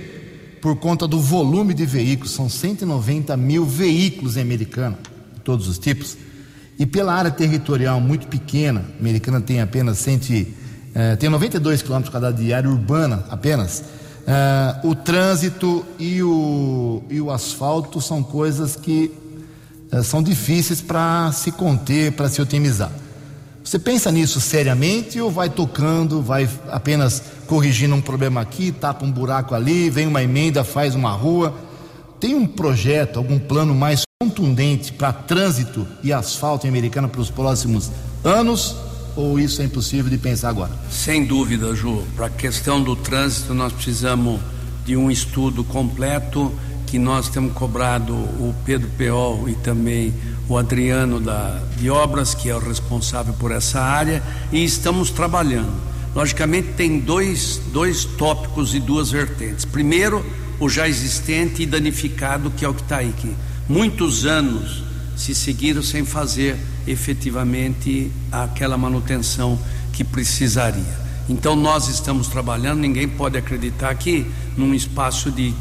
por 0.60 0.76
conta 0.76 1.06
do 1.06 1.20
volume 1.20 1.74
de 1.74 1.86
veículos, 1.86 2.32
são 2.32 2.48
190 2.48 3.36
mil 3.36 3.64
veículos 3.64 4.36
em 4.36 4.42
Americana, 4.42 4.98
de 5.34 5.40
todos 5.40 5.68
os 5.68 5.78
tipos, 5.78 6.16
e 6.80 6.86
pela 6.86 7.12
área 7.12 7.30
territorial 7.30 8.00
muito 8.00 8.26
pequena, 8.26 8.82
a 8.96 8.98
Americana 8.98 9.38
tem 9.38 9.60
apenas 9.60 9.98
100, 9.98 10.46
eh, 10.94 11.14
tem 11.16 11.28
92 11.28 11.82
quilômetros 11.82 12.10
quadrados 12.10 12.42
de 12.42 12.54
área 12.54 12.70
urbana 12.70 13.22
apenas, 13.28 13.84
eh, 14.26 14.76
o 14.82 14.94
trânsito 14.94 15.84
e 15.98 16.22
o, 16.22 17.02
e 17.10 17.20
o 17.20 17.30
asfalto 17.30 18.00
são 18.00 18.22
coisas 18.22 18.76
que 18.76 19.12
eh, 19.92 20.02
são 20.02 20.22
difíceis 20.22 20.80
para 20.80 21.30
se 21.32 21.52
conter, 21.52 22.12
para 22.12 22.30
se 22.30 22.40
otimizar. 22.40 22.90
Você 23.62 23.78
pensa 23.78 24.10
nisso 24.10 24.40
seriamente 24.40 25.20
ou 25.20 25.30
vai 25.30 25.50
tocando, 25.50 26.22
vai 26.22 26.48
apenas 26.70 27.22
corrigindo 27.46 27.94
um 27.94 28.00
problema 28.00 28.40
aqui, 28.40 28.72
tapa 28.72 29.04
um 29.04 29.12
buraco 29.12 29.54
ali, 29.54 29.90
vem 29.90 30.06
uma 30.06 30.22
emenda, 30.22 30.64
faz 30.64 30.94
uma 30.94 31.12
rua? 31.12 31.54
Tem 32.18 32.34
um 32.34 32.46
projeto, 32.46 33.18
algum 33.18 33.38
plano 33.38 33.74
mais 33.74 34.00
contundente 34.22 34.92
para 34.92 35.14
trânsito 35.14 35.88
e 36.02 36.12
asfalto 36.12 36.66
em 36.66 36.68
Americana 36.68 37.08
para 37.08 37.22
os 37.22 37.30
próximos 37.30 37.90
anos? 38.22 38.76
Ou 39.16 39.40
isso 39.40 39.62
é 39.62 39.64
impossível 39.64 40.10
de 40.10 40.18
pensar 40.18 40.50
agora? 40.50 40.70
Sem 40.90 41.24
dúvida, 41.24 41.74
Ju. 41.74 42.04
Para 42.14 42.26
a 42.26 42.30
questão 42.30 42.82
do 42.82 42.94
trânsito, 42.94 43.54
nós 43.54 43.72
precisamos 43.72 44.38
de 44.84 44.94
um 44.94 45.10
estudo 45.10 45.64
completo 45.64 46.52
que 46.86 46.98
nós 46.98 47.30
temos 47.30 47.54
cobrado 47.54 48.12
o 48.12 48.54
Pedro 48.62 48.90
Peol 48.90 49.48
e 49.48 49.54
também 49.54 50.12
o 50.46 50.58
Adriano 50.58 51.18
da, 51.18 51.58
de 51.78 51.88
Obras, 51.88 52.34
que 52.34 52.50
é 52.50 52.54
o 52.54 52.58
responsável 52.58 53.32
por 53.32 53.50
essa 53.50 53.80
área, 53.80 54.22
e 54.52 54.62
estamos 54.62 55.08
trabalhando. 55.10 55.72
Logicamente, 56.14 56.74
tem 56.74 57.00
dois, 57.00 57.58
dois 57.72 58.04
tópicos 58.04 58.74
e 58.74 58.80
duas 58.80 59.10
vertentes. 59.10 59.64
Primeiro, 59.64 60.22
o 60.58 60.68
já 60.68 60.86
existente 60.86 61.62
e 61.62 61.66
danificado, 61.66 62.50
que 62.50 62.66
é 62.66 62.68
o 62.68 62.74
que 62.74 62.82
está 62.82 62.98
aí, 62.98 63.14
que 63.16 63.34
muitos 63.70 64.26
anos 64.26 64.82
se 65.16 65.32
seguiram 65.32 65.80
sem 65.80 66.04
fazer 66.04 66.58
efetivamente 66.88 68.10
aquela 68.32 68.76
manutenção 68.76 69.56
que 69.92 70.02
precisaria. 70.02 70.98
Então 71.28 71.54
nós 71.54 71.86
estamos 71.86 72.26
trabalhando, 72.26 72.80
ninguém 72.80 73.06
pode 73.06 73.38
acreditar 73.38 73.94
que 73.94 74.26
num 74.56 74.74
espaço 74.74 75.30
de 75.30 75.54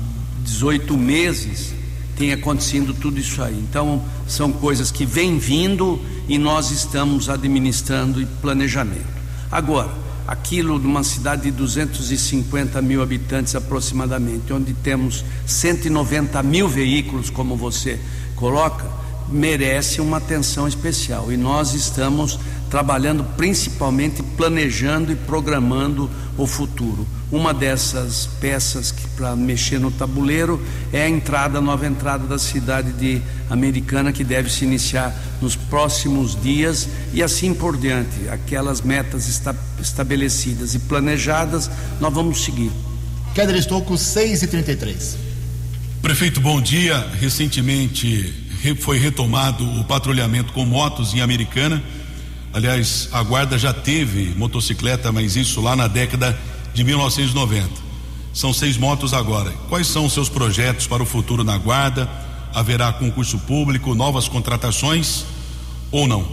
18 0.44 0.98
meses 0.98 1.76
tem 2.18 2.34
acontecido 2.34 2.96
tudo 2.96 3.20
isso 3.20 3.44
aí. 3.44 3.60
Então 3.70 4.04
são 4.28 4.52
coisas 4.52 4.90
que 4.90 5.06
vêm 5.06 5.38
vindo 5.38 6.02
e 6.28 6.40
nós 6.40 6.72
estamos 6.72 7.30
administrando 7.30 8.20
e 8.20 8.26
planejamento. 8.26 9.20
Agora, 9.52 9.92
aquilo 10.30 10.80
de 10.80 10.86
uma 10.86 11.04
cidade 11.04 11.42
de 11.42 11.52
250 11.52 12.80
mil 12.84 13.02
habitantes 13.02 13.56
aproximadamente, 13.56 14.54
onde 14.54 14.76
temos 14.76 15.26
190 15.48 16.44
mil 16.44 16.70
veículos, 16.70 17.32
como 17.32 17.58
você 17.58 18.00
coloca, 18.36 18.86
merece 19.28 20.00
uma 20.00 20.18
atenção 20.18 20.68
especial. 20.68 21.32
E 21.32 21.38
nós 21.38 21.74
estamos 21.74 22.40
trabalhando 22.70 23.24
principalmente 23.36 24.22
planejando 24.22 25.12
e 25.12 25.16
programando 25.16 26.08
o 26.38 26.46
futuro. 26.46 27.08
Uma 27.32 27.54
dessas 27.54 28.28
peças 28.42 28.92
que 28.92 29.08
para 29.10 29.36
mexer 29.36 29.80
no 29.80 29.92
tabuleiro 29.92 30.60
é 30.92 31.04
a 31.04 31.10
entrada, 31.10 31.60
a 31.60 31.62
nova 31.62 31.86
entrada 31.86 32.26
da 32.26 32.40
cidade 32.40 32.92
de 32.94 33.22
Americana 33.50 34.12
que 34.12 34.24
deve 34.24 34.50
se 34.50 34.66
iniciar 34.66 35.16
nos 35.40 35.56
próximos 35.56 36.40
dias 36.42 36.90
e 37.14 37.22
assim 37.22 37.54
por 37.54 37.78
diante. 37.78 38.28
Aquelas 38.30 38.82
metas 38.82 39.30
esta, 39.30 39.56
estabelecidas 39.80 40.74
e 40.74 40.80
planejadas, 40.80 41.70
nós 42.00 42.14
vamos 42.14 42.44
seguir. 42.44 42.72
Keller 43.36 43.56
Estouco, 43.58 43.96
6 43.96 44.44
e 44.44 44.48
33 44.48 45.18
Prefeito, 46.02 46.42
bom 46.42 46.60
dia. 46.60 47.08
Recentemente 47.20 48.34
foi 48.80 48.98
retomado 48.98 49.64
o 49.80 49.84
patrulhamento 49.84 50.52
com 50.52 50.66
motos 50.66 51.14
em 51.14 51.22
Americana 51.22 51.82
Aliás, 52.52 53.10
a 53.12 53.22
guarda 53.22 53.60
já 53.60 53.72
teve 53.72 54.34
motocicleta, 54.36 55.12
mas 55.12 55.36
isso 55.36 55.62
lá 55.62 55.76
na 55.76 55.88
década 55.88 56.38
de 56.80 56.86
1990. 56.86 57.70
São 58.34 58.54
seis 58.54 58.78
motos 58.78 59.14
agora. 59.14 59.52
Quais 59.68 59.86
são 59.86 60.06
os 60.06 60.14
seus 60.14 60.30
projetos 60.30 60.88
para 60.88 61.04
o 61.04 61.06
futuro 61.06 61.44
na 61.44 61.58
guarda? 61.58 62.10
Haverá 62.54 62.94
concurso 62.94 63.38
público, 63.40 63.94
novas 63.94 64.30
contratações 64.30 65.26
ou 65.92 66.08
não? 66.08 66.26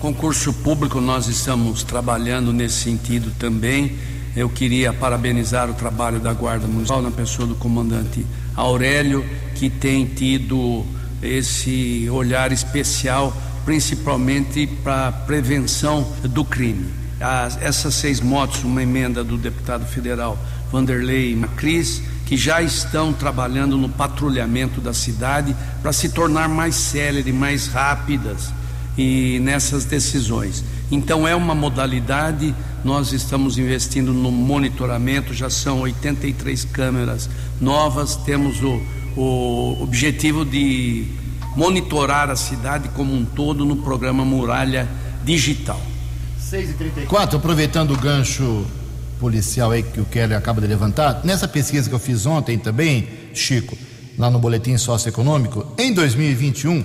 Concurso 0.00 0.52
público, 0.54 1.00
nós 1.00 1.28
estamos 1.28 1.84
trabalhando 1.84 2.52
nesse 2.52 2.82
sentido 2.82 3.32
também. 3.38 3.96
Eu 4.34 4.48
queria 4.48 4.92
parabenizar 4.92 5.70
o 5.70 5.74
trabalho 5.74 6.18
da 6.18 6.32
Guarda 6.32 6.66
Municipal 6.66 7.00
na 7.00 7.12
pessoa 7.12 7.46
do 7.46 7.54
comandante 7.54 8.26
Aurélio, 8.56 9.24
que 9.54 9.70
tem 9.70 10.04
tido 10.04 10.84
esse 11.22 12.08
olhar 12.10 12.50
especial 12.50 13.32
principalmente 13.64 14.66
para 14.66 15.06
a 15.06 15.12
prevenção 15.12 16.04
do 16.24 16.44
crime. 16.44 17.01
As, 17.22 17.60
essas 17.62 17.94
seis 17.94 18.20
motos, 18.20 18.64
uma 18.64 18.82
emenda 18.82 19.22
do 19.22 19.36
deputado 19.36 19.86
federal 19.86 20.38
Vanderlei 20.72 21.36
Macris, 21.36 22.02
que 22.24 22.36
já 22.36 22.62
estão 22.62 23.12
trabalhando 23.12 23.76
no 23.76 23.88
patrulhamento 23.88 24.80
da 24.80 24.94
cidade 24.94 25.54
para 25.82 25.92
se 25.92 26.08
tornar 26.08 26.48
mais 26.48 26.74
célere, 26.74 27.32
mais 27.32 27.66
rápidas 27.66 28.50
e 28.96 29.38
nessas 29.40 29.84
decisões. 29.84 30.64
Então 30.90 31.28
é 31.28 31.34
uma 31.34 31.54
modalidade, 31.54 32.54
nós 32.82 33.12
estamos 33.12 33.58
investindo 33.58 34.12
no 34.12 34.30
monitoramento, 34.30 35.34
já 35.34 35.50
são 35.50 35.80
83 35.82 36.64
câmeras 36.66 37.28
novas, 37.60 38.16
temos 38.16 38.62
o, 38.62 38.80
o 39.14 39.82
objetivo 39.82 40.44
de 40.44 41.06
monitorar 41.54 42.30
a 42.30 42.36
cidade 42.36 42.88
como 42.90 43.14
um 43.14 43.24
todo 43.24 43.64
no 43.64 43.76
programa 43.76 44.24
Muralha 44.24 44.88
Digital. 45.22 45.91
6h34, 46.52 47.36
aproveitando 47.36 47.94
o 47.94 47.96
gancho 47.96 48.66
policial 49.18 49.70
aí 49.70 49.82
que 49.82 49.98
o 50.02 50.04
Keller 50.04 50.36
acaba 50.36 50.60
de 50.60 50.66
levantar, 50.66 51.22
nessa 51.24 51.48
pesquisa 51.48 51.88
que 51.88 51.94
eu 51.94 51.98
fiz 51.98 52.26
ontem 52.26 52.58
também, 52.58 53.08
Chico, 53.32 53.74
lá 54.18 54.30
no 54.30 54.38
Boletim 54.38 54.76
Socioeconômico, 54.76 55.66
em 55.78 55.94
2021, 55.94 56.84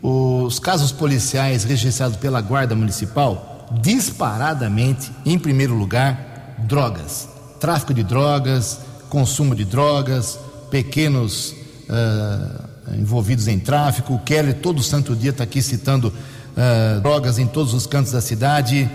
os 0.00 0.58
casos 0.58 0.90
policiais 0.90 1.64
registrados 1.64 2.16
pela 2.16 2.40
Guarda 2.40 2.74
Municipal, 2.74 3.68
disparadamente, 3.82 5.12
em 5.26 5.38
primeiro 5.38 5.74
lugar, 5.74 6.56
drogas. 6.60 7.28
Tráfico 7.60 7.92
de 7.92 8.02
drogas, 8.02 8.80
consumo 9.10 9.54
de 9.54 9.66
drogas, 9.66 10.38
pequenos. 10.70 11.54
Uh, 11.90 12.74
envolvidos 12.98 13.48
em 13.48 13.58
tráfico. 13.58 14.14
O 14.14 14.18
Kelly, 14.18 14.54
todo 14.54 14.82
santo 14.82 15.16
dia, 15.16 15.30
está 15.30 15.44
aqui 15.44 15.62
citando 15.62 16.12
uh, 16.56 17.00
drogas 17.00 17.38
em 17.38 17.46
todos 17.46 17.74
os 17.74 17.86
cantos 17.86 18.12
da 18.12 18.20
cidade. 18.20 18.90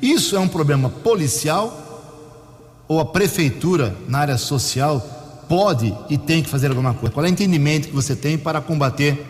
Isso 0.00 0.34
é 0.36 0.38
um 0.40 0.48
problema 0.48 0.88
policial 0.88 1.82
ou 2.88 3.00
a 3.00 3.04
prefeitura, 3.04 3.94
na 4.08 4.18
área 4.18 4.36
social, 4.36 5.00
pode 5.48 5.94
e 6.10 6.18
tem 6.18 6.42
que 6.42 6.48
fazer 6.50 6.68
alguma 6.68 6.92
coisa? 6.92 7.14
Qual 7.14 7.24
é 7.24 7.28
o 7.28 7.32
entendimento 7.32 7.88
que 7.88 7.94
você 7.94 8.14
tem 8.14 8.36
para 8.36 8.60
combater 8.60 9.26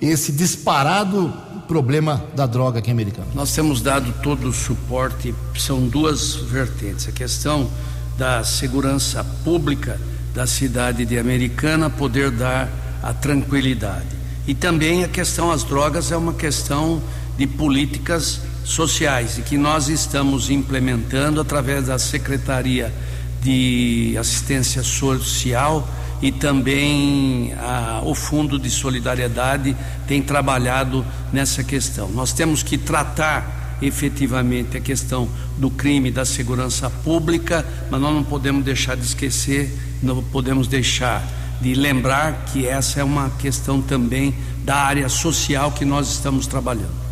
esse 0.00 0.32
disparado 0.32 1.32
problema 1.66 2.24
da 2.34 2.46
droga 2.46 2.78
aqui 2.78 2.90
em 2.90 2.92
Americana? 2.92 3.26
Nós 3.34 3.52
temos 3.52 3.80
dado 3.80 4.12
todo 4.22 4.48
o 4.48 4.52
suporte, 4.52 5.34
são 5.58 5.88
duas 5.88 6.34
vertentes. 6.34 7.08
A 7.08 7.12
questão 7.12 7.68
da 8.16 8.44
segurança 8.44 9.24
pública 9.44 10.00
da 10.34 10.46
cidade 10.46 11.04
de 11.04 11.18
Americana, 11.18 11.90
poder 11.90 12.30
dar 12.30 12.68
a 13.02 13.12
tranquilidade. 13.12 14.06
E 14.46 14.54
também 14.54 15.04
a 15.04 15.08
questão 15.08 15.50
das 15.50 15.64
drogas 15.64 16.12
é 16.12 16.16
uma 16.16 16.34
questão 16.34 17.02
de 17.40 17.46
políticas 17.46 18.42
sociais 18.64 19.38
e 19.38 19.40
que 19.40 19.56
nós 19.56 19.88
estamos 19.88 20.50
implementando 20.50 21.40
através 21.40 21.86
da 21.86 21.98
Secretaria 21.98 22.92
de 23.40 24.14
Assistência 24.20 24.82
Social 24.82 25.88
e 26.20 26.30
também 26.30 27.54
a, 27.54 28.02
o 28.04 28.14
Fundo 28.14 28.58
de 28.58 28.68
Solidariedade 28.68 29.74
tem 30.06 30.20
trabalhado 30.20 31.02
nessa 31.32 31.64
questão. 31.64 32.10
Nós 32.10 32.34
temos 32.34 32.62
que 32.62 32.76
tratar 32.76 33.78
efetivamente 33.80 34.76
a 34.76 34.80
questão 34.80 35.26
do 35.56 35.70
crime 35.70 36.10
da 36.10 36.26
segurança 36.26 36.90
pública, 36.90 37.64
mas 37.90 37.98
nós 37.98 38.14
não 38.14 38.22
podemos 38.22 38.62
deixar 38.62 38.98
de 38.98 39.04
esquecer, 39.06 39.74
não 40.02 40.22
podemos 40.24 40.68
deixar 40.68 41.26
de 41.58 41.72
lembrar 41.74 42.44
que 42.52 42.66
essa 42.66 43.00
é 43.00 43.04
uma 43.04 43.30
questão 43.30 43.80
também 43.80 44.34
da 44.62 44.76
área 44.76 45.08
social 45.08 45.72
que 45.72 45.86
nós 45.86 46.12
estamos 46.12 46.46
trabalhando. 46.46 47.09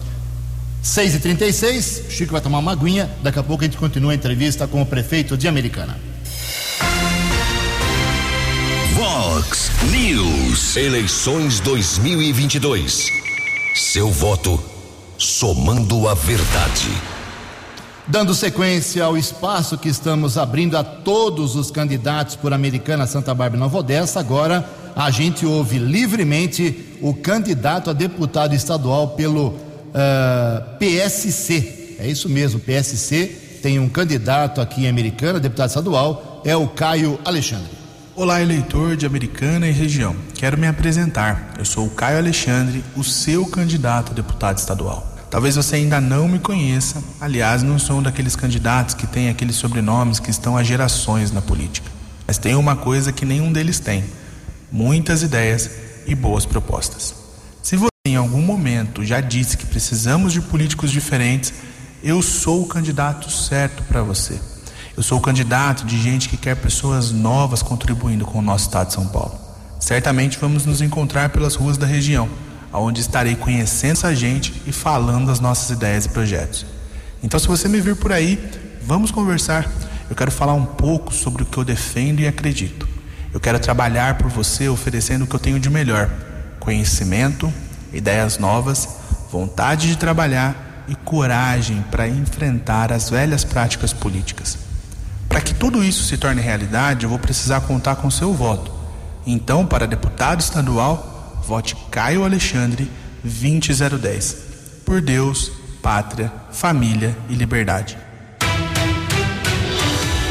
6h36, 0.82 2.10
Chico 2.10 2.32
vai 2.32 2.40
tomar 2.40 2.58
uma 2.58 2.72
aguinha, 2.72 3.10
daqui 3.22 3.38
a 3.38 3.42
pouco 3.42 3.62
a 3.62 3.66
gente 3.66 3.76
continua 3.76 4.12
a 4.12 4.14
entrevista 4.14 4.66
com 4.66 4.80
o 4.80 4.86
prefeito 4.86 5.36
de 5.36 5.48
Americana. 5.48 5.98
Vox 8.94 9.70
News. 9.90 10.76
Eleições 10.76 11.60
2022. 11.60 13.08
Seu 13.74 14.10
voto 14.10 14.60
somando 15.16 16.08
a 16.08 16.14
verdade. 16.14 16.88
Dando 18.06 18.34
sequência 18.34 19.04
ao 19.04 19.16
espaço 19.16 19.76
que 19.76 19.88
estamos 19.88 20.38
abrindo 20.38 20.76
a 20.76 20.82
todos 20.82 21.54
os 21.54 21.70
candidatos 21.70 22.34
por 22.34 22.52
Americana, 22.52 23.06
Santa 23.06 23.34
Bárbara 23.34 23.58
e 23.58 23.60
Nova 23.60 23.78
Odessa, 23.78 24.18
agora 24.18 24.68
a 24.96 25.10
gente 25.10 25.44
ouve 25.44 25.78
livremente 25.78 26.98
o 27.00 27.14
candidato 27.14 27.90
a 27.90 27.92
deputado 27.92 28.54
estadual 28.54 29.08
pelo 29.08 29.67
eh, 29.94 30.62
PSC. 30.78 31.96
É 31.98 32.06
isso 32.06 32.28
mesmo, 32.28 32.60
PSC 32.60 33.46
tem 33.62 33.78
um 33.78 33.88
candidato 33.88 34.60
aqui 34.60 34.84
em 34.84 34.88
Americana, 34.88 35.40
deputado 35.40 35.68
estadual, 35.68 36.42
é 36.44 36.56
o 36.56 36.68
Caio 36.68 37.18
Alexandre. 37.24 37.70
Olá, 38.14 38.40
eleitor 38.40 38.96
de 38.96 39.06
Americana 39.06 39.66
e 39.68 39.72
região. 39.72 40.14
Quero 40.34 40.58
me 40.58 40.66
apresentar. 40.66 41.54
Eu 41.58 41.64
sou 41.64 41.86
o 41.86 41.90
Caio 41.90 42.18
Alexandre, 42.18 42.84
o 42.96 43.04
seu 43.04 43.46
candidato 43.46 44.12
a 44.12 44.14
deputado 44.14 44.58
estadual. 44.58 45.06
Talvez 45.30 45.56
você 45.56 45.76
ainda 45.76 46.00
não 46.00 46.26
me 46.26 46.38
conheça, 46.38 47.02
aliás, 47.20 47.62
não 47.62 47.78
sou 47.78 47.98
um 47.98 48.02
daqueles 48.02 48.34
candidatos 48.34 48.94
que 48.94 49.06
tem 49.06 49.28
aqueles 49.28 49.56
sobrenomes 49.56 50.18
que 50.18 50.30
estão 50.30 50.56
há 50.56 50.62
gerações 50.62 51.30
na 51.30 51.42
política. 51.42 51.90
Mas 52.26 52.38
tem 52.38 52.54
uma 52.54 52.76
coisa 52.76 53.12
que 53.12 53.26
nenhum 53.26 53.52
deles 53.52 53.78
tem: 53.78 54.04
muitas 54.72 55.22
ideias 55.22 55.70
e 56.06 56.14
boas 56.14 56.46
propostas. 56.46 57.14
Se 57.62 57.76
você 57.76 57.97
em 58.08 58.16
algum 58.16 58.42
momento 58.42 59.04
já 59.04 59.20
disse 59.20 59.56
que 59.56 59.66
precisamos 59.66 60.32
de 60.32 60.40
políticos 60.40 60.90
diferentes, 60.90 61.52
eu 62.02 62.22
sou 62.22 62.62
o 62.62 62.66
candidato 62.66 63.30
certo 63.30 63.82
para 63.84 64.02
você. 64.02 64.40
Eu 64.96 65.02
sou 65.02 65.18
o 65.18 65.20
candidato 65.20 65.84
de 65.86 66.00
gente 66.00 66.28
que 66.28 66.36
quer 66.36 66.56
pessoas 66.56 67.12
novas 67.12 67.62
contribuindo 67.62 68.24
com 68.24 68.38
o 68.38 68.42
nosso 68.42 68.64
estado 68.64 68.88
de 68.88 68.94
São 68.94 69.06
Paulo. 69.06 69.38
Certamente 69.78 70.38
vamos 70.38 70.66
nos 70.66 70.80
encontrar 70.80 71.28
pelas 71.28 71.54
ruas 71.54 71.78
da 71.78 71.86
região, 71.86 72.28
onde 72.72 73.00
estarei 73.00 73.36
conhecendo 73.36 73.92
essa 73.92 74.14
gente 74.14 74.52
e 74.66 74.72
falando 74.72 75.26
das 75.26 75.40
nossas 75.40 75.70
ideias 75.70 76.04
e 76.04 76.08
projetos. 76.08 76.66
Então, 77.22 77.38
se 77.38 77.46
você 77.46 77.68
me 77.68 77.80
vir 77.80 77.96
por 77.96 78.12
aí, 78.12 78.38
vamos 78.82 79.10
conversar. 79.10 79.70
Eu 80.10 80.16
quero 80.16 80.30
falar 80.30 80.54
um 80.54 80.64
pouco 80.64 81.12
sobre 81.12 81.42
o 81.42 81.46
que 81.46 81.58
eu 81.58 81.64
defendo 81.64 82.20
e 82.20 82.26
acredito. 82.26 82.88
Eu 83.32 83.40
quero 83.40 83.58
trabalhar 83.58 84.18
por 84.18 84.28
você 84.30 84.68
oferecendo 84.68 85.24
o 85.24 85.26
que 85.26 85.34
eu 85.34 85.40
tenho 85.40 85.60
de 85.60 85.68
melhor: 85.68 86.10
conhecimento, 86.58 87.52
ideias 87.92 88.38
novas, 88.38 88.88
vontade 89.30 89.88
de 89.88 89.96
trabalhar 89.96 90.84
e 90.88 90.94
coragem 90.94 91.84
para 91.90 92.08
enfrentar 92.08 92.92
as 92.92 93.10
velhas 93.10 93.44
práticas 93.44 93.92
políticas. 93.92 94.58
Para 95.28 95.40
que 95.40 95.54
tudo 95.54 95.84
isso 95.84 96.04
se 96.04 96.16
torne 96.16 96.40
realidade, 96.40 97.04
eu 97.04 97.10
vou 97.10 97.18
precisar 97.18 97.60
contar 97.60 97.96
com 97.96 98.10
seu 98.10 98.32
voto. 98.32 98.72
Então, 99.26 99.66
para 99.66 99.86
deputado 99.86 100.40
estadual, 100.40 101.42
vote 101.46 101.76
Caio 101.90 102.24
Alexandre 102.24 102.90
20010. 103.22 104.36
Por 104.84 105.02
Deus, 105.02 105.52
pátria, 105.82 106.32
família 106.50 107.16
e 107.28 107.34
liberdade. 107.34 107.98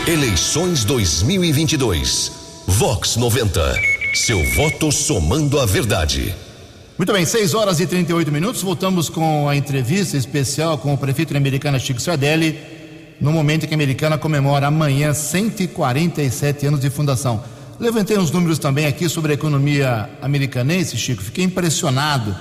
Eleições 0.07 0.83
2022. 0.83 2.31
Vox 2.65 3.15
90. 3.17 3.61
Seu 4.13 4.43
voto 4.55 4.91
somando 4.91 5.59
a 5.59 5.65
verdade. 5.65 6.33
Muito 6.97 7.13
bem, 7.13 7.23
6 7.23 7.53
horas 7.53 7.79
e 7.79 7.85
38 7.85 8.31
minutos. 8.31 8.63
Voltamos 8.63 9.07
com 9.07 9.47
a 9.47 9.55
entrevista 9.55 10.17
especial 10.17 10.79
com 10.79 10.95
o 10.95 10.97
prefeito 10.97 11.31
da 11.31 11.37
Americana 11.37 11.77
Chico 11.77 12.01
Sardelli, 12.01 12.59
no 13.21 13.31
momento 13.31 13.65
em 13.65 13.67
que 13.67 13.73
a 13.75 13.77
Americana 13.77 14.17
comemora 14.17 14.65
amanhã 14.65 15.13
147 15.13 16.65
anos 16.65 16.79
de 16.79 16.89
fundação. 16.89 17.43
Levantei 17.79 18.17
uns 18.17 18.31
números 18.31 18.57
também 18.57 18.87
aqui 18.87 19.07
sobre 19.07 19.33
a 19.33 19.35
economia 19.35 20.09
americanense, 20.23 20.97
Chico. 20.97 21.21
Fiquei 21.21 21.43
impressionado 21.43 22.35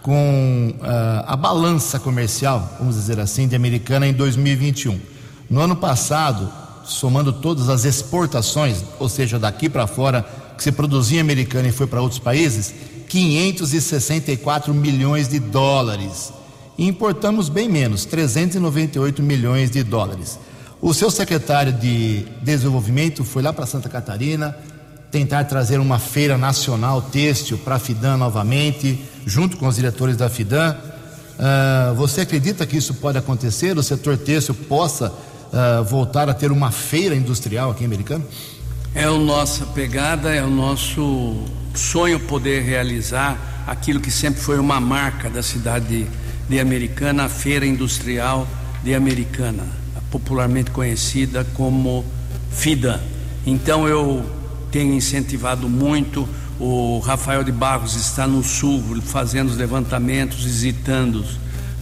com 0.00 0.74
uh, 0.80 1.24
a 1.26 1.36
balança 1.36 2.00
comercial, 2.00 2.74
vamos 2.78 2.94
dizer 2.94 3.20
assim, 3.20 3.46
de 3.46 3.54
Americana 3.54 4.06
em 4.06 4.14
2021. 4.14 4.98
No 5.50 5.60
ano 5.60 5.76
passado, 5.76 6.50
somando 6.82 7.30
todas 7.30 7.68
as 7.68 7.84
exportações, 7.84 8.82
ou 8.98 9.10
seja, 9.10 9.38
daqui 9.38 9.68
para 9.68 9.86
fora, 9.86 10.24
que 10.56 10.62
se 10.62 10.72
produzia 10.72 11.18
em 11.18 11.20
Americana 11.20 11.68
e 11.68 11.72
foi 11.72 11.86
para 11.86 12.00
outros 12.00 12.18
países, 12.18 12.72
564 13.12 14.72
milhões 14.72 15.28
de 15.28 15.38
dólares. 15.38 16.32
E 16.78 16.86
importamos 16.86 17.50
bem 17.50 17.68
menos, 17.68 18.06
398 18.06 19.22
milhões 19.22 19.70
de 19.70 19.82
dólares. 19.82 20.38
O 20.80 20.94
seu 20.94 21.10
secretário 21.10 21.74
de 21.74 22.24
Desenvolvimento 22.40 23.22
foi 23.22 23.42
lá 23.42 23.52
para 23.52 23.66
Santa 23.66 23.90
Catarina 23.90 24.56
tentar 25.10 25.44
trazer 25.44 25.78
uma 25.78 25.98
feira 25.98 26.38
nacional 26.38 27.02
têxtil 27.02 27.58
para 27.58 27.74
a 27.74 27.78
Fidan 27.78 28.16
novamente, 28.16 28.98
junto 29.26 29.58
com 29.58 29.68
os 29.68 29.76
diretores 29.76 30.16
da 30.16 30.30
Fidan. 30.30 30.74
Uh, 30.74 31.94
você 31.94 32.22
acredita 32.22 32.66
que 32.66 32.78
isso 32.78 32.94
pode 32.94 33.18
acontecer? 33.18 33.76
O 33.76 33.82
setor 33.82 34.16
têxtil 34.16 34.54
possa 34.54 35.12
uh, 35.12 35.84
voltar 35.84 36.30
a 36.30 36.34
ter 36.34 36.50
uma 36.50 36.70
feira 36.70 37.14
industrial 37.14 37.72
aqui 37.72 37.82
em 37.82 37.86
Americana? 37.86 38.24
É 38.94 39.04
a 39.04 39.10
nossa 39.10 39.64
pegada, 39.64 40.34
é 40.34 40.44
o 40.44 40.50
nosso 40.50 41.44
sonho 41.74 42.20
poder 42.20 42.62
realizar 42.62 43.64
aquilo 43.66 43.98
que 43.98 44.10
sempre 44.10 44.42
foi 44.42 44.58
uma 44.58 44.78
marca 44.82 45.30
da 45.30 45.42
cidade 45.42 46.06
de, 46.46 46.60
Americana, 46.60 47.24
a 47.24 47.28
Feira 47.28 47.64
Industrial 47.64 48.46
de 48.84 48.94
Americana, 48.94 49.64
popularmente 50.10 50.70
conhecida 50.70 51.42
como 51.54 52.04
FIDA. 52.50 53.02
Então 53.46 53.88
eu 53.88 54.30
tenho 54.70 54.92
incentivado 54.92 55.70
muito. 55.70 56.28
O 56.60 56.98
Rafael 56.98 57.42
de 57.42 57.50
Barros 57.50 57.96
está 57.96 58.26
no 58.26 58.44
sul 58.44 59.00
fazendo 59.00 59.48
os 59.48 59.56
levantamentos, 59.56 60.44
visitando, 60.44 61.24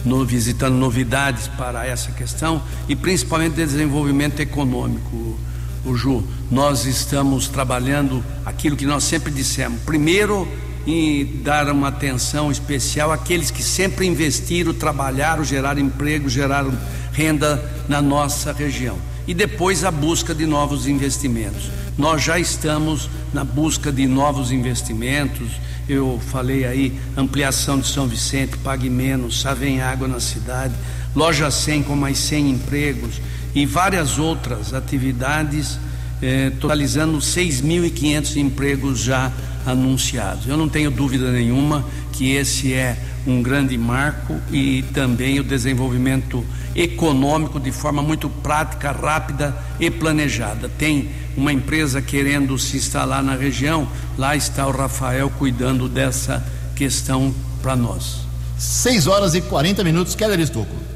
no, 0.05 0.25
visitando 0.25 0.75
novidades 0.75 1.49
para 1.49 1.85
essa 1.85 2.13
questão 2.13 2.63
e 2.87 2.95
principalmente 2.95 3.55
desenvolvimento 3.55 4.39
econômico 4.39 5.37
o 5.85 5.95
Ju, 5.95 6.23
nós 6.49 6.85
estamos 6.85 7.47
trabalhando 7.47 8.23
aquilo 8.45 8.75
que 8.75 8.85
nós 8.85 9.03
sempre 9.03 9.31
dissemos. 9.31 9.81
Primeiro, 9.81 10.47
em 10.85 11.25
dar 11.43 11.69
uma 11.69 11.89
atenção 11.89 12.51
especial 12.51 13.11
àqueles 13.11 13.51
que 13.51 13.63
sempre 13.63 14.05
investiram, 14.05 14.73
trabalharam, 14.73 15.43
geraram 15.43 15.81
emprego, 15.81 16.29
geraram 16.29 16.73
renda 17.11 17.63
na 17.87 18.01
nossa 18.01 18.51
região. 18.51 18.97
E 19.27 19.33
depois 19.33 19.83
a 19.83 19.91
busca 19.91 20.33
de 20.33 20.45
novos 20.45 20.87
investimentos. 20.87 21.69
Nós 21.97 22.23
já 22.23 22.39
estamos 22.39 23.09
na 23.33 23.43
busca 23.43 23.91
de 23.91 24.07
novos 24.07 24.51
investimentos. 24.51 25.51
Eu 25.87 26.19
falei 26.31 26.65
aí, 26.65 26.99
ampliação 27.15 27.79
de 27.79 27.87
São 27.87 28.07
Vicente, 28.07 28.57
Pague 28.57 28.89
Menos, 28.89 29.41
Savem 29.41 29.81
Água 29.81 30.07
na 30.07 30.19
cidade, 30.19 30.73
Loja 31.15 31.51
100 31.51 31.83
com 31.83 31.95
mais 31.95 32.17
100 32.19 32.49
empregos 32.49 33.21
e 33.53 33.65
várias 33.65 34.17
outras 34.17 34.73
atividades, 34.73 35.79
eh, 36.21 36.51
totalizando 36.59 37.17
6.500 37.19 38.37
empregos 38.37 38.99
já 38.99 39.31
anunciados. 39.65 40.47
Eu 40.47 40.57
não 40.57 40.69
tenho 40.69 40.89
dúvida 40.89 41.31
nenhuma 41.31 41.85
que 42.11 42.31
esse 42.31 42.73
é 42.73 42.97
um 43.25 43.41
grande 43.41 43.77
marco 43.77 44.39
e 44.51 44.83
também 44.93 45.39
o 45.39 45.43
desenvolvimento 45.43 46.43
econômico 46.75 47.59
de 47.59 47.71
forma 47.71 48.01
muito 48.01 48.29
prática, 48.29 48.91
rápida 48.91 49.55
e 49.79 49.89
planejada. 49.91 50.69
Tem 50.69 51.09
uma 51.35 51.51
empresa 51.53 52.01
querendo 52.01 52.57
se 52.57 52.77
instalar 52.77 53.23
na 53.23 53.35
região, 53.35 53.87
lá 54.17 54.35
está 54.35 54.67
o 54.67 54.71
Rafael 54.71 55.29
cuidando 55.37 55.87
dessa 55.87 56.43
questão 56.75 57.33
para 57.61 57.75
nós. 57.75 58.21
6 58.57 59.07
horas 59.07 59.35
e 59.35 59.41
40 59.41 59.83
minutos, 59.83 60.15
Keller 60.15 60.39
Estocco. 60.39 60.90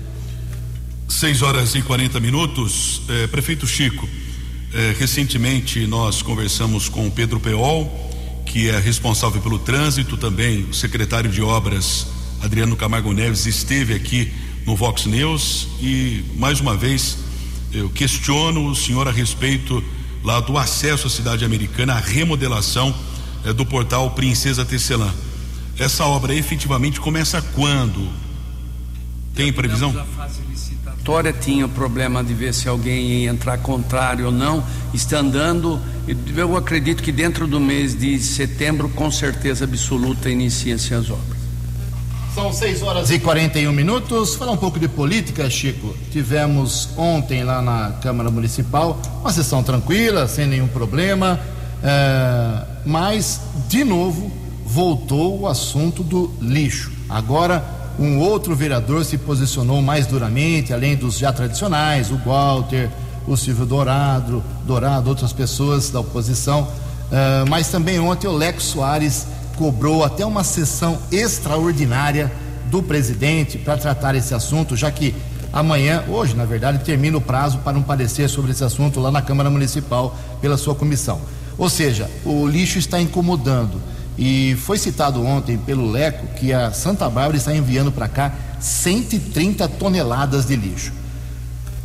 6 1.08 1.42
horas 1.42 1.76
e 1.76 1.82
40 1.82 2.20
minutos. 2.20 3.02
É, 3.08 3.28
Prefeito 3.28 3.68
Chico, 3.68 4.08
é, 4.74 4.96
recentemente 4.98 5.86
nós 5.88 6.22
conversamos 6.22 6.90
com 6.90 7.08
o 7.08 7.12
Pedro 7.12 7.40
Peol, 7.40 7.90
que 8.46 8.70
é 8.70 8.80
responsável 8.80 9.42
pelo 9.42 9.60
trânsito, 9.60 10.18
também 10.18 10.64
o 10.64 10.74
secretário 10.74 11.30
de 11.30 11.42
obras, 11.42 12.08
Adriano 12.42 12.76
Camargo 12.76 13.14
Neves, 13.14 13.46
esteve 13.46 13.94
aqui 13.94 14.32
no 14.66 14.76
Vox 14.76 15.06
News 15.06 15.68
e, 15.80 16.24
mais 16.36 16.60
uma 16.60 16.76
vez, 16.76 17.18
eu 17.72 17.90
questiono 17.90 18.68
o 18.68 18.76
senhor 18.76 19.08
a 19.08 19.12
respeito 19.12 19.84
lá 20.24 20.40
do 20.40 20.58
acesso 20.58 21.08
à 21.08 21.10
cidade 21.10 21.46
americana, 21.46 21.94
a 21.94 22.00
remodelação 22.00 22.94
é, 23.44 23.54
do 23.54 23.66
portal 23.66 24.12
Princesa 24.12 24.66
Tecelã. 24.66 25.14
Essa 25.78 26.06
obra 26.06 26.34
efetivamente 26.34 27.00
começa 27.00 27.42
quando? 27.42 28.10
Tem 29.36 29.52
previsão? 29.52 29.92
Vitória 31.06 31.32
tinha 31.32 31.68
o 31.68 31.70
problema 31.70 32.24
de 32.24 32.34
ver 32.34 32.52
se 32.52 32.68
alguém 32.68 33.22
ia 33.22 33.30
entrar 33.30 33.60
contrário 33.60 34.26
ou 34.26 34.32
não, 34.32 34.64
está 34.92 35.20
andando. 35.20 35.80
Eu 36.36 36.58
acredito 36.58 37.04
que 37.04 37.12
dentro 37.12 37.46
do 37.46 37.60
mês 37.60 37.94
de 37.94 38.18
setembro, 38.18 38.90
com 38.90 39.12
certeza 39.12 39.66
absoluta, 39.66 40.32
inicia-se 40.32 40.96
as 40.96 41.12
obras. 41.12 41.38
São 42.34 42.52
6 42.52 42.82
horas 42.82 43.12
e 43.12 43.20
41 43.20 43.72
minutos. 43.72 44.34
Falar 44.34 44.54
um 44.54 44.58
pouco 44.58 44.80
de 44.80 44.88
política, 44.88 45.48
Chico. 45.48 45.96
Tivemos 46.12 46.90
ontem 46.98 47.44
lá 47.44 47.62
na 47.62 47.92
Câmara 48.02 48.32
Municipal 48.32 49.00
uma 49.22 49.32
sessão 49.32 49.62
tranquila, 49.62 50.28
sem 50.28 50.48
nenhum 50.48 50.68
problema, 50.68 51.40
é, 51.84 52.66
mas, 52.84 53.42
de 53.68 53.84
novo, 53.84 54.32
voltou 54.66 55.42
o 55.42 55.48
assunto 55.48 56.02
do 56.02 56.34
lixo. 56.42 56.92
Agora 57.08 57.85
um 58.00 58.20
outro 58.20 58.56
vereador 58.56 59.06
se 59.06 59.18
posicionou 59.18 59.82
mais 59.82 60.06
duramente, 60.06 60.74
além 60.74 60.96
dos 60.96 61.18
já 61.18 61.32
tradicionais, 61.32 62.12
o 62.12 62.18
Walter, 62.18 62.90
o 63.28 63.36
Silvio 63.36 63.66
Dourado, 63.66 64.44
Dourado, 64.66 65.10
outras 65.10 65.34
pessoas 65.34 65.90
da 65.90 66.00
oposição. 66.00 66.64
Uh, 66.64 67.50
mas 67.50 67.70
também 67.70 68.00
ontem 68.00 68.28
o 68.28 68.34
Leco 68.34 68.62
Soares 68.62 69.28
cobrou 69.58 70.04
até 70.04 70.26
uma 70.26 70.44
sessão 70.44 70.98
extraordinária 71.12 72.32
do 72.70 72.84
presidente 72.84 73.58
para 73.58 73.78
tratar 73.78 74.16
esse 74.16 74.34
assunto, 74.34 74.76
já 74.76 74.92
que 74.92 75.16
amanhã, 75.54 76.04
hoje 76.10 76.36
na 76.36 76.46
verdade, 76.46 76.80
termina 76.84 77.18
o 77.18 77.22
prazo 77.22 77.60
para 77.60 77.78
um 77.78 77.84
parecer 77.84 78.28
sobre 78.28 78.52
esse 78.52 78.64
assunto 78.64 79.00
lá 79.00 79.12
na 79.12 79.22
Câmara 79.22 79.50
Municipal 79.50 80.18
pela 80.42 80.58
sua 80.58 80.76
comissão. 80.76 81.22
Ou 81.58 81.70
seja, 81.70 82.10
o 82.26 82.46
lixo 82.46 82.78
está 82.78 83.00
incomodando. 83.00 83.80
E 84.18 84.56
foi 84.56 84.78
citado 84.78 85.24
ontem 85.24 85.58
pelo 85.58 85.92
Leco 85.92 86.28
que 86.36 86.54
a 86.54 86.72
Santa 86.72 87.10
Bárbara 87.10 87.38
está 87.38 87.56
enviando 87.56 87.92
para 87.92 88.08
cá 88.08 88.34
130 88.60 89.68
toneladas 89.68 90.46
de 90.46 90.56
lixo. 90.56 90.94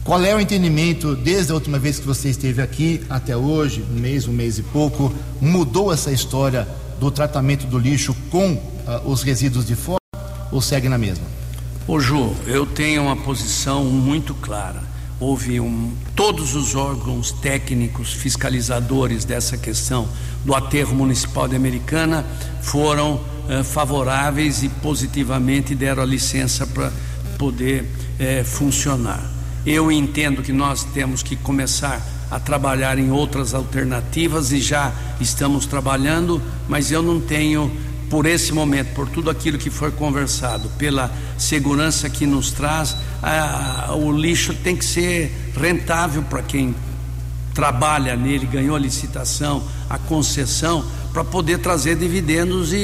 Qual 0.05 0.25
é 0.25 0.35
o 0.35 0.41
entendimento 0.41 1.15
desde 1.15 1.53
a 1.53 1.55
última 1.55 1.79
vez 1.79 1.99
que 1.99 2.07
você 2.07 2.31
esteve 2.31 2.63
aqui 2.63 3.03
até 3.11 3.37
hoje, 3.37 3.85
um 3.91 4.01
mês, 4.01 4.27
um 4.27 4.33
mês 4.33 4.59
e 4.59 4.63
pouco? 4.63 5.13
Mudou 5.41 5.93
essa 5.93 6.11
história 6.11 6.67
do 6.99 7.11
tratamento 7.11 7.67
do 7.67 7.79
lixo 7.79 8.15
com 8.31 8.53
uh, 8.53 8.61
os 9.05 9.23
resíduos 9.23 9.67
de 9.67 9.75
fora 9.75 10.01
ou 10.51 10.61
segue 10.61 10.89
na 10.89 10.99
mesma? 10.99 11.25
Ô 11.87 12.01
Ju, 12.01 12.35
eu 12.47 12.65
tenho 12.67 13.03
uma 13.03 13.17
posição 13.17 13.85
muito 13.85 14.35
clara. 14.35 14.90
Houve 15.21 15.61
um, 15.61 15.93
todos 16.17 16.55
os 16.55 16.75
órgãos 16.75 17.31
técnicos 17.31 18.13
fiscalizadores 18.13 19.25
dessa 19.25 19.59
questão 19.59 20.09
do 20.45 20.55
aterro 20.55 20.95
municipal 20.95 21.47
de 21.47 21.55
Americana 21.55 22.25
foram 22.63 23.21
eh, 23.49 23.63
favoráveis 23.63 24.63
e 24.63 24.69
positivamente 24.69 25.75
deram 25.75 26.03
a 26.03 26.07
licença 26.07 26.67
para 26.67 26.91
poder 27.39 27.85
eh, 28.19 28.43
funcionar. 28.43 29.23
Eu 29.67 29.93
entendo 29.93 30.43
que 30.43 30.53
nós 30.53 30.85
temos 30.85 31.23
que 31.23 31.37
começar 31.37 32.01
a 32.31 32.41
trabalhar 32.41 32.99
em 32.99 33.11
outras 33.11 33.53
alternativas 33.53 34.53
e 34.53 34.61
já 34.61 34.93
estamos 35.21 35.67
trabalhando, 35.67 36.41
mas 36.69 36.91
eu 36.91 37.03
não 37.03 37.21
tenho 37.21 37.71
por 38.11 38.27
esse 38.27 38.53
momento, 38.53 38.93
por 38.93 39.09
tudo 39.09 39.31
aquilo 39.31 39.57
que 39.57 39.71
foi 39.71 39.93
conversado, 39.93 40.69
pela 40.71 41.11
segurança 41.39 42.11
que 42.11 42.27
nos 42.27 42.51
traz, 42.51 42.97
a, 43.23 43.95
o 43.95 44.11
lixo 44.11 44.53
tem 44.53 44.77
que 44.77 44.85
ser 44.85 45.33
rentável 45.57 46.21
para 46.25 46.43
quem 46.43 46.75
trabalha 47.55 48.17
nele, 48.17 48.47
ganhou 48.47 48.75
a 48.75 48.79
licitação, 48.79 49.63
a 49.89 49.97
concessão, 49.97 50.85
para 51.13 51.23
poder 51.23 51.59
trazer 51.59 51.97
dividendos 51.97 52.73
e, 52.73 52.77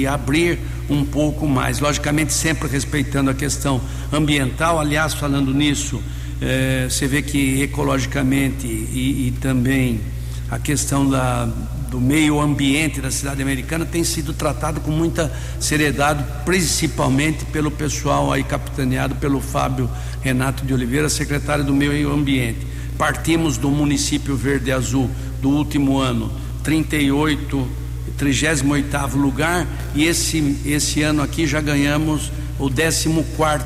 e, 0.00 0.06
abrir 0.06 0.58
um 0.88 1.04
pouco 1.04 1.46
mais. 1.46 1.80
Logicamente, 1.80 2.32
sempre 2.32 2.68
respeitando 2.68 3.30
a 3.30 3.34
questão 3.34 3.80
ambiental. 4.12 4.78
Aliás, 4.80 5.14
falando 5.14 5.52
nisso, 5.52 6.02
eh, 6.40 6.86
você 6.88 7.06
vê 7.06 7.22
que 7.22 7.62
ecologicamente 7.62 8.66
e, 8.66 9.28
e 9.28 9.34
também 9.40 10.00
a 10.50 10.58
questão 10.58 11.08
da, 11.08 11.48
do 11.90 12.00
meio 12.00 12.40
ambiente 12.40 13.00
da 13.00 13.10
cidade 13.10 13.42
americana 13.42 13.84
tem 13.84 14.04
sido 14.04 14.32
tratado 14.32 14.80
com 14.80 14.92
muita 14.92 15.30
seriedade, 15.58 16.24
principalmente 16.44 17.44
pelo 17.46 17.68
pessoal 17.68 18.32
aí 18.32 18.44
capitaneado 18.44 19.16
pelo 19.16 19.40
Fábio 19.40 19.90
Renato 20.20 20.64
de 20.64 20.72
Oliveira, 20.72 21.08
secretário 21.08 21.64
do 21.64 21.74
Meio 21.74 22.12
Ambiente. 22.12 22.64
Partimos 22.96 23.56
do 23.56 23.70
município 23.70 24.36
Verde 24.36 24.70
Azul 24.70 25.10
do 25.42 25.50
último 25.50 25.98
ano, 25.98 26.30
38, 26.62 27.68
38 28.16 29.16
lugar, 29.16 29.66
e 29.94 30.04
esse, 30.04 30.60
esse 30.64 31.02
ano 31.02 31.22
aqui 31.22 31.44
já 31.44 31.60
ganhamos 31.60 32.30
o 32.56 32.70
14 32.70 33.08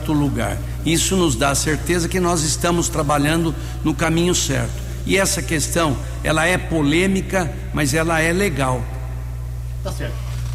lugar. 0.09 0.57
Isso 0.87 1.15
nos 1.15 1.37
dá 1.37 1.55
certeza 1.55 2.09
que 2.09 2.21
nós 2.21 2.43
estamos 2.43 2.89
trabalhando 2.89 3.55
no 3.83 3.95
caminho 3.95 4.35
certo. 4.35 4.84
E 5.07 5.17
essa 5.17 5.43
questão, 5.43 5.97
ela 6.23 6.47
é 6.47 6.57
polêmica, 6.57 7.53
mas 7.73 7.95
ela 7.95 8.21
é 8.21 8.33
legal. 8.33 8.83
Tá 9.83 9.93
certo. 9.93 10.15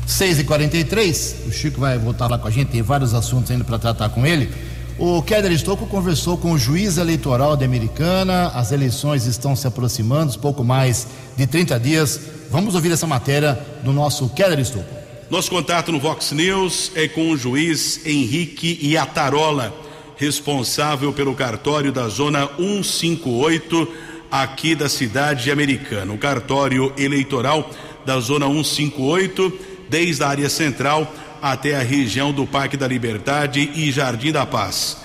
6 0.09 0.39
e 0.39 0.43
43 0.43 1.35
o 1.47 1.51
Chico 1.51 1.79
vai 1.79 1.97
voltar 1.99 2.27
lá 2.27 2.39
com 2.39 2.47
a 2.47 2.51
gente, 2.51 2.69
tem 2.69 2.81
vários 2.81 3.13
assuntos 3.13 3.51
ainda 3.51 3.63
para 3.63 3.77
tratar 3.77 4.09
com 4.09 4.25
ele. 4.25 4.49
O 4.97 5.21
Keller 5.21 5.51
Estocco 5.51 5.85
conversou 5.85 6.37
com 6.37 6.51
o 6.51 6.57
juiz 6.57 6.97
eleitoral 6.97 7.55
de 7.55 7.63
Americana, 7.63 8.47
as 8.47 8.71
eleições 8.71 9.25
estão 9.25 9.55
se 9.55 9.65
aproximando, 9.67 10.37
pouco 10.39 10.63
mais 10.63 11.07
de 11.37 11.47
30 11.47 11.79
dias. 11.79 12.19
Vamos 12.49 12.75
ouvir 12.75 12.91
essa 12.91 13.07
matéria 13.07 13.57
do 13.83 13.93
nosso 13.93 14.27
Keller 14.29 14.59
Estocco. 14.59 14.93
Nosso 15.29 15.51
contato 15.51 15.91
no 15.91 15.99
Vox 15.99 16.31
News 16.31 16.91
é 16.95 17.07
com 17.07 17.29
o 17.29 17.37
juiz 17.37 18.05
Henrique 18.05 18.79
Iatarola, 18.81 19.71
responsável 20.17 21.13
pelo 21.13 21.35
cartório 21.35 21.93
da 21.93 22.07
Zona 22.09 22.49
158 22.57 23.87
aqui 24.31 24.75
da 24.75 24.87
cidade 24.87 25.51
americana. 25.51 26.13
O 26.13 26.17
cartório 26.17 26.93
eleitoral 26.97 27.69
da 28.05 28.19
Zona 28.19 28.47
158, 28.47 29.59
desde 29.89 30.23
a 30.23 30.27
área 30.27 30.49
central 30.49 31.13
até 31.41 31.75
a 31.75 31.83
região 31.83 32.31
do 32.31 32.45
Parque 32.45 32.77
da 32.77 32.87
Liberdade 32.87 33.71
e 33.75 33.91
Jardim 33.91 34.31
da 34.31 34.45
Paz. 34.45 34.97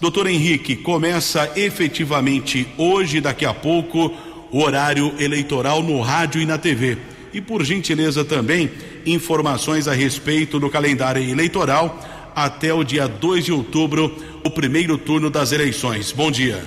Doutor 0.00 0.26
Henrique, 0.26 0.76
começa 0.76 1.50
efetivamente 1.56 2.68
hoje, 2.76 3.20
daqui 3.20 3.44
a 3.44 3.52
pouco, 3.52 4.12
o 4.50 4.62
horário 4.62 5.12
eleitoral 5.18 5.82
no 5.82 6.00
rádio 6.00 6.40
e 6.40 6.46
na 6.46 6.56
TV. 6.56 6.98
E 7.32 7.40
por 7.40 7.64
gentileza 7.64 8.24
também, 8.24 8.70
informações 9.04 9.88
a 9.88 9.92
respeito 9.92 10.60
do 10.60 10.70
calendário 10.70 11.22
eleitoral 11.22 12.00
até 12.34 12.72
o 12.72 12.84
dia 12.84 13.08
2 13.08 13.46
de 13.46 13.52
outubro, 13.52 14.16
o 14.44 14.50
primeiro 14.50 14.96
turno 14.96 15.28
das 15.28 15.50
eleições. 15.50 16.12
Bom 16.12 16.30
dia. 16.30 16.64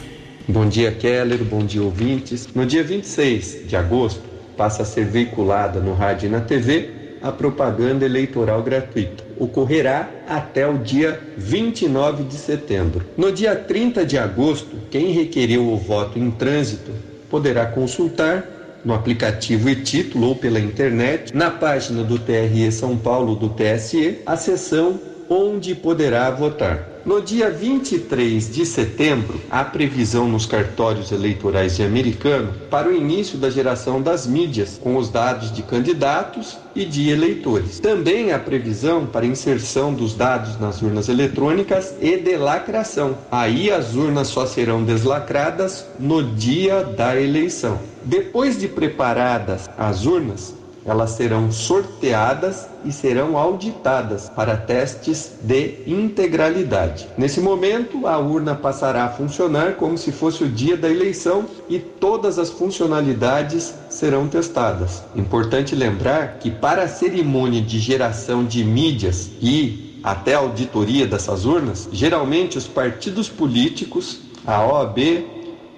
Bom 0.47 0.67
dia, 0.67 0.91
Keller. 0.91 1.43
Bom 1.43 1.63
dia, 1.63 1.83
ouvintes. 1.83 2.47
No 2.55 2.65
dia 2.65 2.83
26 2.83 3.67
de 3.67 3.75
agosto, 3.75 4.21
passa 4.57 4.81
a 4.81 4.85
ser 4.85 5.05
veiculada 5.05 5.79
no 5.79 5.93
rádio 5.93 6.27
e 6.27 6.29
na 6.29 6.41
TV 6.41 6.89
a 7.21 7.31
propaganda 7.31 8.05
eleitoral 8.05 8.63
gratuita. 8.63 9.23
Ocorrerá 9.37 10.09
até 10.27 10.67
o 10.67 10.79
dia 10.79 11.19
29 11.37 12.23
de 12.23 12.35
setembro. 12.35 13.05
No 13.15 13.31
dia 13.31 13.55
30 13.55 14.03
de 14.03 14.17
agosto, 14.17 14.75
quem 14.89 15.11
requereu 15.11 15.71
o 15.71 15.77
voto 15.77 16.17
em 16.17 16.31
trânsito 16.31 16.91
poderá 17.29 17.67
consultar 17.67 18.43
no 18.83 18.95
aplicativo 18.95 19.69
e 19.69 19.75
título 19.75 20.29
ou 20.29 20.35
pela 20.35 20.59
internet, 20.59 21.31
na 21.35 21.51
página 21.51 22.03
do 22.03 22.17
TRE 22.17 22.71
São 22.71 22.97
Paulo 22.97 23.35
do 23.35 23.49
TSE, 23.49 24.17
a 24.25 24.35
seção 24.35 24.99
onde 25.29 25.75
poderá 25.75 26.31
votar. 26.31 26.90
No 27.03 27.19
dia 27.19 27.49
23 27.49 28.53
de 28.53 28.63
setembro, 28.63 29.41
há 29.49 29.63
previsão 29.63 30.27
nos 30.27 30.45
cartórios 30.45 31.11
eleitorais 31.11 31.75
de 31.75 31.83
Americano 31.83 32.53
para 32.69 32.87
o 32.87 32.95
início 32.95 33.39
da 33.39 33.49
geração 33.49 33.99
das 33.99 34.27
mídias 34.27 34.79
com 34.81 34.95
os 34.95 35.09
dados 35.09 35.51
de 35.51 35.63
candidatos 35.63 36.59
e 36.75 36.85
de 36.85 37.09
eleitores. 37.09 37.79
Também 37.79 38.31
há 38.31 38.37
previsão 38.37 39.07
para 39.07 39.25
inserção 39.25 39.91
dos 39.91 40.13
dados 40.13 40.59
nas 40.59 40.83
urnas 40.83 41.09
eletrônicas 41.09 41.95
e 41.99 42.17
de 42.17 42.37
lacração. 42.37 43.17
Aí 43.31 43.71
as 43.71 43.95
urnas 43.95 44.27
só 44.27 44.45
serão 44.45 44.83
deslacradas 44.83 45.87
no 45.99 46.23
dia 46.23 46.83
da 46.83 47.19
eleição. 47.19 47.79
Depois 48.03 48.59
de 48.59 48.67
preparadas 48.67 49.67
as 49.75 50.05
urnas, 50.05 50.53
elas 50.85 51.11
serão 51.11 51.51
sorteadas 51.51 52.67
e 52.83 52.91
serão 52.91 53.37
auditadas 53.37 54.29
para 54.29 54.57
testes 54.57 55.33
de 55.41 55.79
integralidade. 55.85 57.07
Nesse 57.17 57.39
momento, 57.39 58.07
a 58.07 58.17
urna 58.17 58.55
passará 58.55 59.05
a 59.05 59.09
funcionar 59.09 59.75
como 59.75 59.97
se 59.97 60.11
fosse 60.11 60.43
o 60.43 60.49
dia 60.49 60.75
da 60.75 60.89
eleição 60.89 61.45
e 61.69 61.79
todas 61.79 62.39
as 62.39 62.49
funcionalidades 62.49 63.73
serão 63.89 64.27
testadas. 64.27 65.03
Importante 65.15 65.75
lembrar 65.75 66.39
que 66.39 66.49
para 66.49 66.83
a 66.83 66.87
cerimônia 66.87 67.61
de 67.61 67.79
geração 67.79 68.43
de 68.43 68.63
mídias 68.63 69.29
e 69.41 69.99
até 70.03 70.33
auditoria 70.33 71.05
dessas 71.05 71.45
urnas, 71.45 71.87
geralmente 71.91 72.57
os 72.57 72.67
partidos 72.67 73.29
políticos, 73.29 74.19
a 74.45 74.65
OAB, 74.65 74.97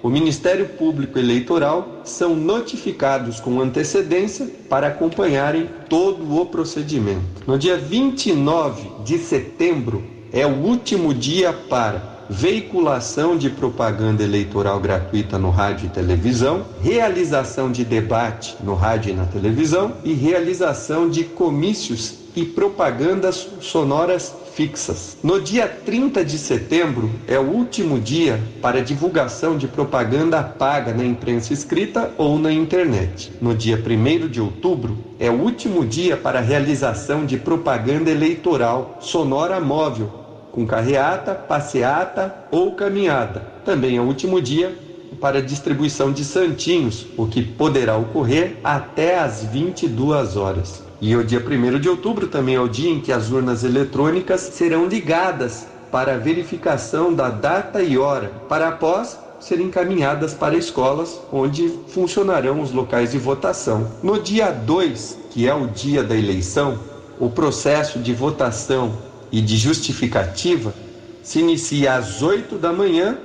o 0.04 0.10
Ministério 0.10 0.68
Público 0.68 1.18
Eleitoral 1.18 2.02
são 2.04 2.36
notificados 2.36 3.40
com 3.40 3.58
antecedência 3.58 4.46
para 4.68 4.88
acompanharem 4.88 5.70
todo 5.88 6.38
o 6.38 6.44
procedimento. 6.44 7.22
No 7.46 7.58
dia 7.58 7.78
29 7.78 8.86
de 9.02 9.16
setembro 9.16 10.04
é 10.30 10.46
o 10.46 10.56
último 10.56 11.14
dia 11.14 11.54
para 11.54 12.26
veiculação 12.28 13.34
de 13.34 13.48
propaganda 13.48 14.22
eleitoral 14.22 14.78
gratuita 14.78 15.38
no 15.38 15.48
rádio 15.48 15.86
e 15.86 15.90
televisão, 15.90 16.66
realização 16.82 17.72
de 17.72 17.82
debate 17.82 18.56
no 18.62 18.74
rádio 18.74 19.10
e 19.10 19.16
na 19.16 19.24
televisão 19.24 19.94
e 20.04 20.12
realização 20.12 21.08
de 21.08 21.24
comícios 21.24 22.23
e 22.36 22.44
propagandas 22.44 23.48
sonoras 23.60 24.34
fixas. 24.54 25.16
No 25.22 25.40
dia 25.40 25.68
30 25.68 26.24
de 26.24 26.38
setembro 26.38 27.10
é 27.26 27.38
o 27.38 27.42
último 27.42 27.98
dia 27.98 28.40
para 28.62 28.82
divulgação 28.82 29.56
de 29.56 29.66
propaganda 29.66 30.42
paga 30.42 30.92
na 30.92 31.04
imprensa 31.04 31.52
escrita 31.52 32.12
ou 32.16 32.38
na 32.38 32.52
internet. 32.52 33.32
No 33.40 33.54
dia 33.54 33.76
1 33.76 34.28
de 34.28 34.40
outubro 34.40 34.96
é 35.18 35.28
o 35.30 35.40
último 35.40 35.84
dia 35.84 36.16
para 36.16 36.40
realização 36.40 37.26
de 37.26 37.36
propaganda 37.36 38.10
eleitoral 38.10 38.98
sonora 39.00 39.60
móvel, 39.60 40.10
com 40.52 40.64
carreata, 40.64 41.34
passeata 41.34 42.34
ou 42.50 42.72
caminhada. 42.72 43.40
Também 43.64 43.96
é 43.96 44.00
o 44.00 44.04
último 44.04 44.40
dia 44.40 44.76
para 45.20 45.42
distribuição 45.42 46.12
de 46.12 46.24
santinhos, 46.24 47.06
o 47.16 47.26
que 47.26 47.42
poderá 47.42 47.96
ocorrer 47.96 48.56
até 48.62 49.18
às 49.18 49.44
22 49.44 50.36
horas. 50.36 50.82
E 51.00 51.14
o 51.16 51.24
dia 51.24 51.40
1 51.40 51.78
de 51.78 51.88
outubro 51.88 52.28
também 52.28 52.54
é 52.54 52.60
o 52.60 52.68
dia 52.68 52.90
em 52.90 53.00
que 53.00 53.12
as 53.12 53.30
urnas 53.30 53.64
eletrônicas 53.64 54.40
serão 54.40 54.86
ligadas 54.86 55.66
para 55.90 56.18
verificação 56.18 57.12
da 57.12 57.30
data 57.30 57.82
e 57.82 57.96
hora, 57.96 58.32
para 58.48 58.68
após 58.68 59.18
serem 59.38 59.66
encaminhadas 59.66 60.32
para 60.32 60.56
escolas 60.56 61.20
onde 61.30 61.68
funcionarão 61.88 62.60
os 62.60 62.72
locais 62.72 63.12
de 63.12 63.18
votação. 63.18 63.90
No 64.02 64.18
dia 64.18 64.50
2, 64.50 65.18
que 65.30 65.46
é 65.46 65.54
o 65.54 65.66
dia 65.66 66.02
da 66.02 66.16
eleição, 66.16 66.78
o 67.20 67.28
processo 67.28 67.98
de 67.98 68.14
votação 68.14 68.96
e 69.30 69.40
de 69.40 69.56
justificativa 69.56 70.74
se 71.22 71.40
inicia 71.40 71.94
às 71.94 72.22
8 72.22 72.56
da 72.56 72.72
manhã 72.72 73.18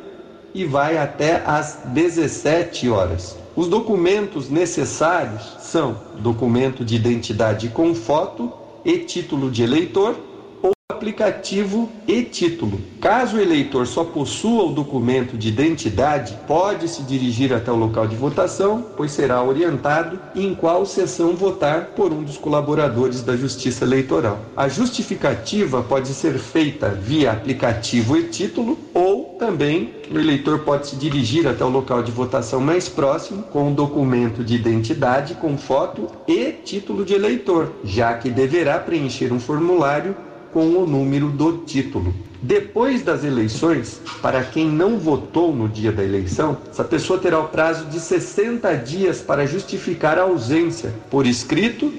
e 0.54 0.66
vai 0.66 0.98
até 0.98 1.42
às 1.46 1.80
17 1.86 2.90
horas. 2.90 3.39
Os 3.60 3.68
documentos 3.68 4.50
necessários 4.50 5.58
são 5.60 5.98
documento 6.20 6.86
de 6.86 6.96
identidade 6.96 7.68
com 7.68 7.94
foto 7.94 8.50
e 8.86 9.00
título 9.00 9.52
de 9.52 9.64
eleitor 9.64 10.16
ou 10.64 10.72
aplicativo 10.90 11.90
e 12.08 12.24
título. 12.24 12.80
Caso 13.02 13.36
o 13.36 13.42
eleitor 13.42 13.86
só 13.86 14.06
possua 14.06 14.64
o 14.64 14.72
documento 14.72 15.38
de 15.38 15.50
identidade, 15.50 16.40
pode 16.48 16.88
se 16.88 17.04
dirigir 17.04 17.52
até 17.54 17.70
o 17.70 17.76
local 17.76 18.08
de 18.08 18.16
votação, 18.16 18.82
pois 18.96 19.12
será 19.12 19.44
orientado 19.44 20.18
em 20.34 20.56
qual 20.56 20.86
sessão 20.86 21.36
votar 21.36 21.88
por 21.88 22.14
um 22.14 22.24
dos 22.24 22.38
colaboradores 22.38 23.22
da 23.22 23.36
Justiça 23.36 23.84
Eleitoral. 23.84 24.40
A 24.56 24.70
justificativa 24.70 25.84
pode 25.84 26.14
ser 26.14 26.40
feita 26.40 26.88
via 26.88 27.34
aplicativo 27.34 28.16
e 28.16 28.24
título 28.30 28.80
ou 28.94 29.29
também 29.40 29.94
o 30.12 30.20
eleitor 30.20 30.60
pode 30.60 30.88
se 30.88 30.98
dirigir 30.98 31.48
até 31.48 31.64
o 31.64 31.70
local 31.70 32.04
de 32.04 32.12
votação 32.12 32.60
mais 32.60 32.90
próximo 32.90 33.42
com 33.44 33.70
um 33.70 33.74
documento 33.74 34.44
de 34.44 34.54
identidade 34.54 35.34
com 35.36 35.58
foto 35.58 36.08
e 36.28 36.52
título 36.52 37.06
de 37.06 37.14
eleitor, 37.14 37.72
já 37.84 38.14
que 38.16 38.30
deverá 38.30 38.78
preencher 38.78 39.32
um 39.32 39.40
formulário 39.40 40.16
com 40.52 40.68
o 40.68 40.86
número 40.86 41.30
do 41.30 41.60
título. 41.60 42.14
Depois 42.42 43.02
das 43.02 43.24
eleições, 43.24 44.02
para 44.22 44.44
quem 44.44 44.68
não 44.68 44.98
votou 44.98 45.56
no 45.56 45.68
dia 45.68 45.92
da 45.92 46.04
eleição, 46.04 46.58
essa 46.70 46.84
pessoa 46.84 47.20
terá 47.20 47.40
o 47.40 47.48
prazo 47.48 47.86
de 47.86 48.00
60 48.00 48.74
dias 48.78 49.22
para 49.22 49.46
justificar 49.46 50.18
a 50.18 50.24
ausência 50.24 50.94
por 51.10 51.26
escrito 51.26 51.92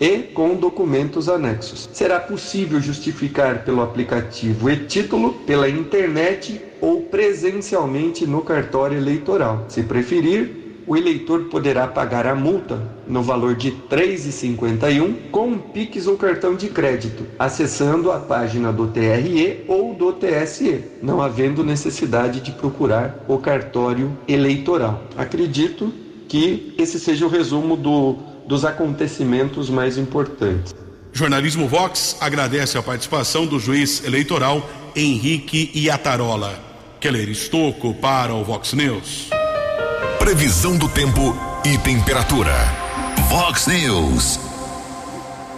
e 0.00 0.18
com 0.18 0.54
documentos 0.54 1.28
anexos. 1.28 1.88
Será 1.92 2.20
possível 2.20 2.80
justificar 2.80 3.64
pelo 3.64 3.82
aplicativo 3.82 4.70
e 4.70 4.76
título, 4.76 5.34
pela 5.46 5.68
internet 5.68 6.60
ou 6.80 7.02
presencialmente 7.02 8.26
no 8.26 8.42
cartório 8.42 8.98
eleitoral. 8.98 9.64
Se 9.68 9.82
preferir, 9.82 10.66
o 10.86 10.96
eleitor 10.96 11.44
poderá 11.44 11.86
pagar 11.88 12.26
a 12.26 12.34
multa 12.34 12.80
no 13.08 13.20
valor 13.22 13.56
de 13.56 13.70
R$ 13.70 13.76
3,51 13.90 15.30
com 15.32 15.48
um 15.48 15.58
Pix 15.58 16.06
ou 16.06 16.16
cartão 16.16 16.54
de 16.54 16.68
crédito, 16.68 17.26
acessando 17.38 18.12
a 18.12 18.20
página 18.20 18.72
do 18.72 18.86
TRE 18.86 19.64
ou 19.66 19.94
do 19.94 20.12
TSE, 20.12 20.84
não 21.02 21.20
havendo 21.20 21.64
necessidade 21.64 22.40
de 22.40 22.52
procurar 22.52 23.24
o 23.26 23.38
cartório 23.38 24.16
eleitoral. 24.28 25.02
Acredito 25.16 25.92
que 26.28 26.74
esse 26.78 27.00
seja 27.00 27.26
o 27.26 27.28
resumo 27.28 27.76
do, 27.76 28.16
dos 28.46 28.64
acontecimentos 28.64 29.68
mais 29.68 29.98
importantes. 29.98 30.74
Jornalismo 31.12 31.66
Vox 31.66 32.16
agradece 32.20 32.76
a 32.76 32.82
participação 32.82 33.46
do 33.46 33.58
juiz 33.58 34.04
eleitoral 34.04 34.68
Henrique 34.94 35.70
Iatarola. 35.74 36.58
Keller 37.00 37.28
Estocco 37.28 37.94
para 37.94 38.34
o 38.34 38.44
Vox 38.44 38.72
News. 38.72 39.28
Previsão 40.18 40.76
do 40.76 40.88
tempo 40.88 41.36
e 41.64 41.78
temperatura. 41.78 42.54
Vox 43.28 43.66
News. 43.66 44.45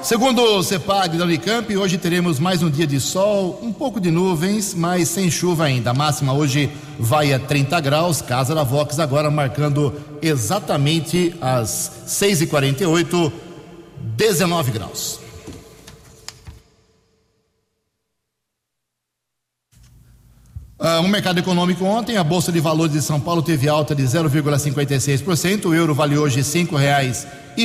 Segundo 0.02 0.40
o 0.40 0.62
CEPAG 0.62 1.18
da 1.18 1.24
Unicamp, 1.24 1.76
hoje 1.76 1.98
teremos 1.98 2.38
mais 2.38 2.62
um 2.62 2.70
dia 2.70 2.87
de 2.87 3.00
sol, 3.00 3.58
um 3.61 3.72
pouco 3.72 4.00
de 4.00 4.12
nuvens, 4.12 4.72
mas 4.72 5.08
sem 5.08 5.28
chuva 5.28 5.64
ainda. 5.64 5.90
A 5.90 5.94
máxima 5.94 6.32
hoje 6.32 6.70
vai 6.98 7.32
a 7.32 7.38
30 7.38 7.80
graus, 7.80 8.22
casa 8.22 8.54
da 8.54 8.62
Vox 8.62 9.00
agora 9.00 9.28
marcando 9.28 9.92
exatamente 10.22 11.34
às 11.40 12.04
6h48, 12.06 13.32
19 14.16 14.70
graus. 14.70 15.20
Uh, 20.78 21.02
no 21.02 21.08
mercado 21.08 21.38
econômico 21.38 21.84
ontem, 21.84 22.16
a 22.16 22.22
Bolsa 22.22 22.52
de 22.52 22.61
Valores 22.61 22.92
de 22.92 23.02
São 23.02 23.18
Paulo 23.18 23.42
teve 23.42 23.68
alta 23.68 23.96
de 23.96 24.04
0,56%, 24.04 25.66
o 25.66 25.74
euro 25.74 25.92
vale 25.92 26.16
hoje 26.16 26.40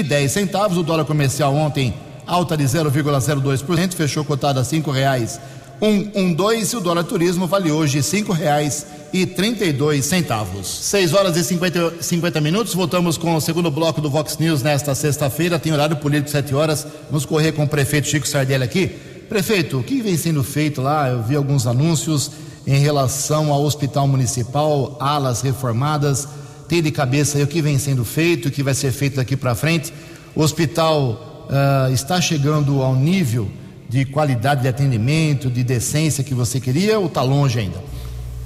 dez 0.01 0.31
centavos, 0.31 0.79
o 0.79 0.83
dólar 0.83 1.05
comercial 1.05 1.53
ontem 1.53 1.93
alta 2.25 2.55
de 2.55 2.63
0,02%, 2.63 3.93
fechou 3.93 4.23
cotado 4.23 4.59
a 4.59 4.63
cinco 4.63 4.91
reais 4.91 5.39
um, 5.83 6.11
um 6.15 6.33
dois, 6.33 6.71
e 6.71 6.77
o 6.77 6.79
dólar 6.79 7.03
turismo 7.03 7.45
vale 7.45 7.69
hoje 7.69 8.01
cinco 8.01 8.31
reais 8.31 8.85
e 9.11 9.25
trinta 9.25 9.65
e 9.65 9.73
dois 9.73 10.05
centavos. 10.05 10.65
6 10.65 11.13
horas 11.13 11.35
e 11.35 11.43
50, 11.43 11.95
50 12.01 12.39
minutos, 12.39 12.73
voltamos 12.73 13.17
com 13.17 13.35
o 13.35 13.41
segundo 13.41 13.69
bloco 13.69 13.99
do 13.99 14.09
Vox 14.09 14.37
News 14.37 14.63
nesta 14.63 14.95
sexta-feira, 14.95 15.59
tem 15.59 15.73
horário 15.73 15.97
político 15.97 16.29
7 16.29 16.55
horas, 16.55 16.87
vamos 17.09 17.25
correr 17.25 17.51
com 17.51 17.65
o 17.65 17.67
prefeito 17.67 18.07
Chico 18.07 18.27
Sardelli 18.27 18.63
aqui. 18.63 18.87
Prefeito, 19.27 19.79
o 19.79 19.83
que 19.83 20.01
vem 20.01 20.15
sendo 20.15 20.41
feito 20.41 20.81
lá? 20.81 21.09
Eu 21.09 21.21
vi 21.21 21.35
alguns 21.35 21.67
anúncios 21.67 22.31
em 22.65 22.79
relação 22.79 23.51
ao 23.51 23.63
hospital 23.63 24.07
municipal, 24.07 24.95
alas 24.99 25.41
reformadas. 25.41 26.27
Tem 26.67 26.81
de 26.81 26.91
cabeça 26.91 27.37
aí 27.37 27.43
o 27.43 27.47
que 27.47 27.61
vem 27.61 27.77
sendo 27.77 28.05
feito, 28.05 28.47
o 28.47 28.51
que 28.51 28.63
vai 28.63 28.73
ser 28.73 28.91
feito 28.91 29.17
daqui 29.17 29.35
para 29.35 29.53
frente. 29.53 29.93
O 30.33 30.41
hospital 30.41 31.32
uh, 31.49 31.93
está 31.93 32.19
chegando 32.19 32.81
ao 32.81 32.95
nível 32.95 33.49
de 33.89 34.05
qualidade 34.05 34.61
de 34.61 34.67
atendimento, 34.67 35.49
de 35.49 35.63
decência 35.63 36.23
que 36.23 36.33
você 36.33 36.59
queria 36.59 36.99
ou 36.99 37.07
está 37.07 37.21
longe 37.21 37.59
ainda? 37.59 37.81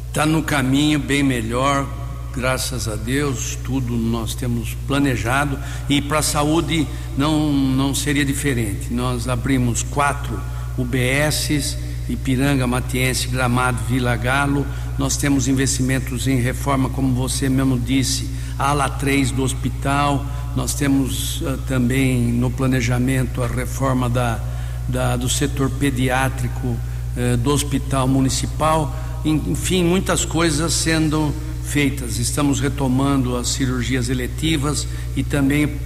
Está 0.08 0.26
no 0.26 0.44
caminho 0.44 1.00
bem 1.00 1.24
melhor, 1.24 1.88
graças 2.34 2.88
a 2.88 2.96
Deus, 2.96 3.58
tudo 3.64 3.94
nós 3.96 4.36
temos 4.36 4.76
planejado 4.88 5.58
e 5.90 6.02
para 6.02 6.20
a 6.20 6.24
saúde 6.24 6.88
não, 7.18 7.52
não 7.52 7.96
seria 7.96 8.26
diferente. 8.26 8.94
Nós 8.94 9.28
abrimos 9.28 9.84
quatro 9.84 10.40
UBSs 10.78 11.78
Ipiranga, 12.10 12.66
Matiense, 12.66 13.28
Gramado, 13.28 13.80
Vila 13.88 14.16
Galo. 14.16 14.66
Nós 14.98 15.18
temos 15.18 15.48
investimentos 15.48 16.28
em 16.28 16.38
reforma, 16.38 16.90
como 16.90 17.14
você 17.14 17.50
mesmo 17.50 17.78
disse, 17.78 18.30
ala 18.58 18.90
3 18.90 19.32
do 19.32 19.44
hospital. 19.44 20.26
Nós 20.58 20.74
temos 20.74 21.40
uh, 21.42 21.56
também 21.68 22.20
no 22.20 22.50
planejamento 22.50 23.44
a 23.44 23.48
reforma 23.48 24.10
da, 24.10 24.40
da 24.88 25.16
do 25.16 25.30
setor 25.30 25.70
pediátrico 25.70 26.70
uh, 26.70 27.38
do 27.38 27.52
hospital 27.52 28.08
municipal. 28.08 28.92
Enfim, 29.24 29.84
muitas 29.84 30.26
coisas 30.26 30.74
sendo 30.74 31.32
feitas. 31.64 32.18
Estamos 32.18 32.60
retomando 32.60 33.38
as 33.38 33.50
cirurgias 33.50 34.10
eletivas 34.10 34.88
e 35.16 35.24
também 35.24 35.80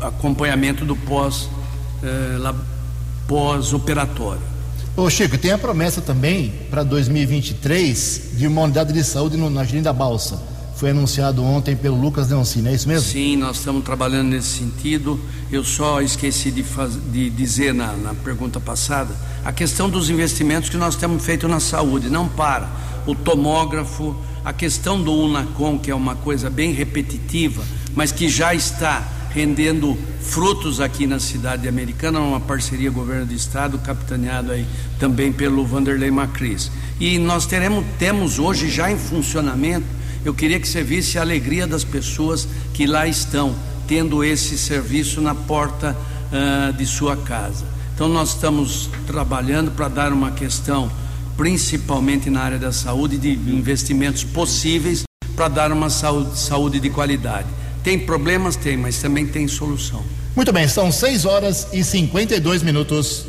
acompanhamento 0.00 0.84
do 0.84 0.96
pós, 0.96 1.48
uh, 2.02 2.56
pós-operatório. 3.28 4.42
Ô 4.96 5.08
Chico, 5.08 5.38
tem 5.38 5.52
a 5.52 5.58
promessa 5.58 6.00
também 6.00 6.52
para 6.68 6.82
2023 6.82 8.30
de 8.34 8.48
uma 8.48 8.62
unidade 8.62 8.92
de 8.92 9.04
saúde 9.04 9.36
no, 9.36 9.48
na 9.48 9.62
Jardim 9.62 9.82
da 9.82 9.92
Balsa. 9.92 10.50
Foi 10.80 10.92
anunciado 10.92 11.44
ontem 11.44 11.76
pelo 11.76 12.00
Lucas 12.00 12.30
Leoncini, 12.30 12.68
é 12.68 12.72
isso 12.72 12.88
mesmo? 12.88 13.06
Sim, 13.06 13.36
nós 13.36 13.58
estamos 13.58 13.84
trabalhando 13.84 14.28
nesse 14.28 14.60
sentido. 14.60 15.20
Eu 15.52 15.62
só 15.62 16.00
esqueci 16.00 16.50
de, 16.50 16.62
faz, 16.62 16.98
de 17.12 17.28
dizer 17.28 17.74
na, 17.74 17.92
na 17.92 18.14
pergunta 18.14 18.58
passada 18.58 19.14
a 19.44 19.52
questão 19.52 19.90
dos 19.90 20.08
investimentos 20.08 20.70
que 20.70 20.78
nós 20.78 20.96
temos 20.96 21.22
feito 21.22 21.46
na 21.46 21.60
saúde. 21.60 22.08
Não 22.08 22.26
para. 22.26 22.70
O 23.06 23.14
tomógrafo, 23.14 24.16
a 24.42 24.54
questão 24.54 24.98
do 24.98 25.12
Unacom, 25.12 25.78
que 25.78 25.90
é 25.90 25.94
uma 25.94 26.14
coisa 26.14 26.48
bem 26.48 26.72
repetitiva, 26.72 27.62
mas 27.94 28.10
que 28.10 28.26
já 28.26 28.54
está 28.54 29.06
rendendo 29.34 29.98
frutos 30.22 30.80
aqui 30.80 31.06
na 31.06 31.20
cidade 31.20 31.68
americana, 31.68 32.20
uma 32.20 32.40
parceria 32.40 32.90
governo 32.90 33.26
do 33.26 33.34
estado, 33.34 33.78
capitaneado 33.80 34.50
aí 34.50 34.66
também 34.98 35.30
pelo 35.30 35.66
Vanderlei 35.66 36.10
Macris. 36.10 36.70
E 36.98 37.18
nós 37.18 37.44
teremos, 37.44 37.84
temos 37.98 38.38
hoje 38.38 38.70
já 38.70 38.90
em 38.90 38.96
funcionamento, 38.96 39.99
eu 40.24 40.34
queria 40.34 40.60
que 40.60 40.68
você 40.68 40.82
visse 40.82 41.18
a 41.18 41.22
alegria 41.22 41.66
das 41.66 41.84
pessoas 41.84 42.46
que 42.74 42.86
lá 42.86 43.06
estão, 43.06 43.54
tendo 43.86 44.22
esse 44.22 44.56
serviço 44.58 45.20
na 45.20 45.34
porta 45.34 45.96
uh, 46.30 46.72
de 46.72 46.86
sua 46.86 47.16
casa. 47.16 47.64
Então 47.94 48.08
nós 48.08 48.30
estamos 48.30 48.88
trabalhando 49.06 49.70
para 49.70 49.88
dar 49.88 50.12
uma 50.12 50.30
questão, 50.30 50.90
principalmente 51.36 52.30
na 52.30 52.40
área 52.40 52.58
da 52.58 52.72
saúde, 52.72 53.18
de 53.18 53.30
investimentos 53.30 54.24
possíveis 54.24 55.04
para 55.34 55.48
dar 55.48 55.72
uma 55.72 55.90
saúde, 55.90 56.38
saúde 56.38 56.80
de 56.80 56.90
qualidade. 56.90 57.48
Tem 57.82 57.98
problemas? 57.98 58.56
Tem, 58.56 58.76
mas 58.76 58.98
também 58.98 59.26
tem 59.26 59.48
solução. 59.48 60.04
Muito 60.36 60.52
bem, 60.52 60.68
são 60.68 60.92
6 60.92 61.24
horas 61.24 61.68
e 61.72 61.82
52 61.82 62.62
minutos. 62.62 63.26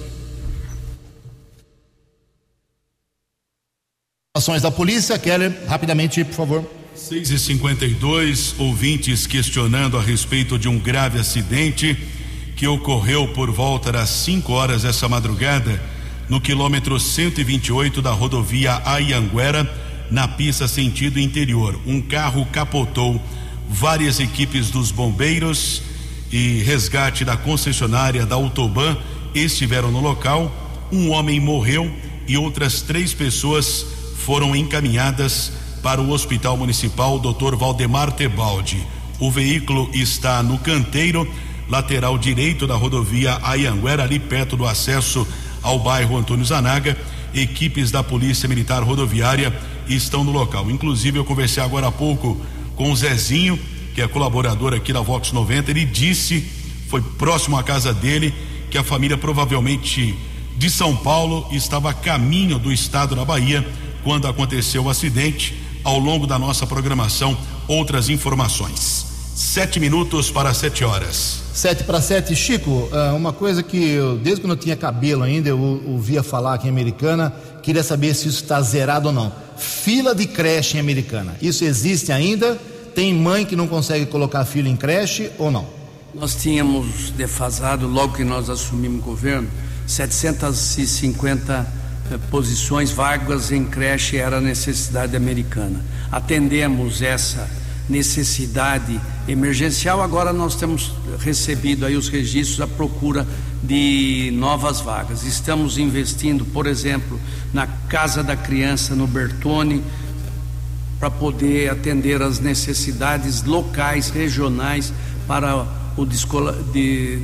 Ações 4.36 4.62
da 4.62 4.72
polícia, 4.72 5.18
Keller, 5.18 5.54
rapidamente, 5.68 6.24
por 6.24 6.34
favor. 6.34 6.81
6 7.12 7.30
e 7.30 7.38
52 7.38 8.56
ouvintes 8.58 9.28
questionando 9.28 9.98
a 9.98 10.02
respeito 10.02 10.58
de 10.58 10.70
um 10.70 10.80
grave 10.80 11.20
acidente 11.20 11.98
que 12.56 12.66
ocorreu 12.66 13.28
por 13.34 13.52
volta 13.52 13.92
das 13.92 14.10
5 14.10 14.54
horas 14.54 14.84
dessa 14.84 15.10
madrugada 15.10 15.84
no 16.30 16.40
quilômetro 16.40 16.98
128 16.98 18.02
da 18.02 18.12
rodovia 18.12 18.82
Ayanguera, 18.86 19.70
na 20.10 20.26
pista 20.26 20.70
sentido 20.70 21.20
interior. 21.20 21.78
Um 21.86 22.00
carro 22.00 22.46
capotou 22.46 23.22
várias 23.68 24.22
equipes 24.22 24.70
dos 24.70 24.90
bombeiros 24.90 25.84
e 26.32 26.64
resgate 26.64 27.26
da 27.26 27.36
concessionária 27.36 28.26
da 28.26 28.36
Autoban 28.36 28.96
estiveram 29.36 29.92
no 29.92 30.00
local. 30.00 30.90
Um 30.90 31.10
homem 31.10 31.42
morreu 31.42 31.94
e 32.26 32.38
outras 32.38 32.82
três 32.82 33.14
pessoas 33.14 33.86
foram 34.16 34.56
encaminhadas 34.56 35.60
para 35.82 36.02
o 36.02 36.12
Hospital 36.12 36.58
Municipal 36.58 37.20
Dr. 37.20 37.56
Valdemar 37.56 38.12
Tebaldi. 38.12 38.86
O 39.20 39.30
veículo 39.32 39.90
está 39.94 40.42
no 40.42 40.58
canteiro 40.58 41.28
lateral 41.70 42.18
direito 42.18 42.68
da 42.68 42.76
rodovia 42.76 43.40
Ayanguera, 43.44 44.04
ali 44.04 44.20
perto 44.20 44.58
do 44.58 44.66
acesso 44.66 45.28
ao 45.62 45.80
bairro 45.80 46.18
Antônio 46.18 46.46
Zanaga. 46.46 46.98
Equipes 47.34 47.92
da 47.92 48.04
Polícia 48.04 48.50
Militar 48.50 48.84
Rodoviária 48.84 49.58
estão 49.88 50.24
no 50.24 50.32
local. 50.32 50.70
Inclusive, 50.70 51.18
eu 51.18 51.26
conversei 51.26 51.64
agora 51.64 51.88
há 51.88 51.92
pouco 51.92 52.40
com 52.76 52.92
o 52.92 52.96
Zezinho, 52.96 53.58
que 53.96 54.02
é 54.02 54.08
colaborador 54.08 54.74
aqui 54.74 54.92
da 54.92 55.02
Vox 55.02 55.32
90. 55.32 55.72
Ele 55.72 55.86
disse, 55.86 56.46
foi 56.90 57.02
próximo 57.02 57.58
à 57.58 57.64
casa 57.64 57.94
dele, 57.94 58.34
que 58.70 58.78
a 58.78 58.84
família 58.84 59.18
provavelmente 59.18 60.16
de 60.58 60.70
São 60.70 60.96
Paulo 60.96 61.48
estava 61.52 61.90
a 61.90 61.94
caminho 61.94 62.60
do 62.60 62.72
estado 62.72 63.16
da 63.16 63.24
Bahia 63.24 63.66
quando 64.04 64.28
aconteceu 64.28 64.84
o 64.84 64.90
acidente. 64.90 65.61
Ao 65.84 65.98
longo 65.98 66.28
da 66.28 66.38
nossa 66.38 66.68
programação, 66.68 67.36
outras 67.68 68.10
informações. 68.10 69.06
Sete 69.36 69.80
minutos 69.80 70.30
para 70.30 70.54
sete 70.54 70.84
horas. 70.84 71.42
Sete 71.54 71.84
para 71.84 72.00
sete. 72.00 72.36
Chico, 72.36 72.88
ah, 72.92 73.14
uma 73.16 73.34
coisa 73.34 73.64
que 73.64 73.78
eu, 73.78 74.18
desde 74.18 74.42
quando 74.42 74.52
eu 74.52 74.58
tinha 74.58 74.76
cabelo 74.76 75.24
ainda, 75.24 75.50
eu 75.50 75.60
ouvia 75.88 76.22
falar 76.22 76.54
aqui 76.54 76.68
em 76.68 76.70
Americana, 76.70 77.34
queria 77.64 77.82
saber 77.82 78.14
se 78.14 78.28
isso 78.28 78.44
está 78.44 78.62
zerado 78.62 79.08
ou 79.08 79.14
não. 79.14 79.34
Fila 79.58 80.14
de 80.14 80.28
creche 80.28 80.78
em 80.78 80.80
Americana. 80.80 81.36
Isso 81.42 81.64
existe 81.64 82.12
ainda? 82.12 82.60
Tem 82.94 83.14
mãe 83.14 83.46
que 83.46 83.56
não 83.56 83.68
consegue 83.68 84.06
colocar 84.06 84.46
filho 84.46 84.68
em 84.68 84.76
creche 84.76 85.32
ou 85.40 85.50
não? 85.50 85.66
Nós 86.14 86.36
tínhamos 86.36 87.10
defasado, 87.12 87.88
logo 87.88 88.14
que 88.14 88.24
nós 88.24 88.50
assumimos 88.50 89.00
o 89.00 89.04
governo, 89.04 89.50
750 89.88 91.54
eh, 91.54 91.81
posições 92.18 92.92
vagas 92.92 93.52
em 93.52 93.66
creche 93.66 94.18
era 94.18 94.42
necessidade 94.42 95.16
americana. 95.16 95.84
Atendemos 96.12 97.02
essa 97.02 97.50
necessidade 97.90 99.00
emergencial, 99.28 100.02
agora 100.02 100.32
nós 100.32 100.56
temos 100.56 100.94
recebido 101.20 101.86
aí 101.86 101.96
os 101.96 102.08
registros 102.08 102.62
à 102.62 102.68
procura 102.68 103.28
de 103.62 104.32
novas 104.34 104.82
vagas. 104.82 105.24
Estamos 105.24 105.78
investindo, 105.78 106.46
por 106.46 106.68
exemplo, 106.68 107.20
na 107.54 107.68
Casa 107.68 108.24
da 108.24 108.36
Criança 108.36 108.96
no 108.96 109.08
Bertone, 109.08 109.84
para 111.00 111.10
poder 111.10 111.70
atender 111.70 112.22
as 112.22 112.40
necessidades 112.40 113.44
locais, 113.44 114.10
regionais, 114.10 114.94
para 115.28 115.66
o 115.98 116.06
de, 116.06 117.20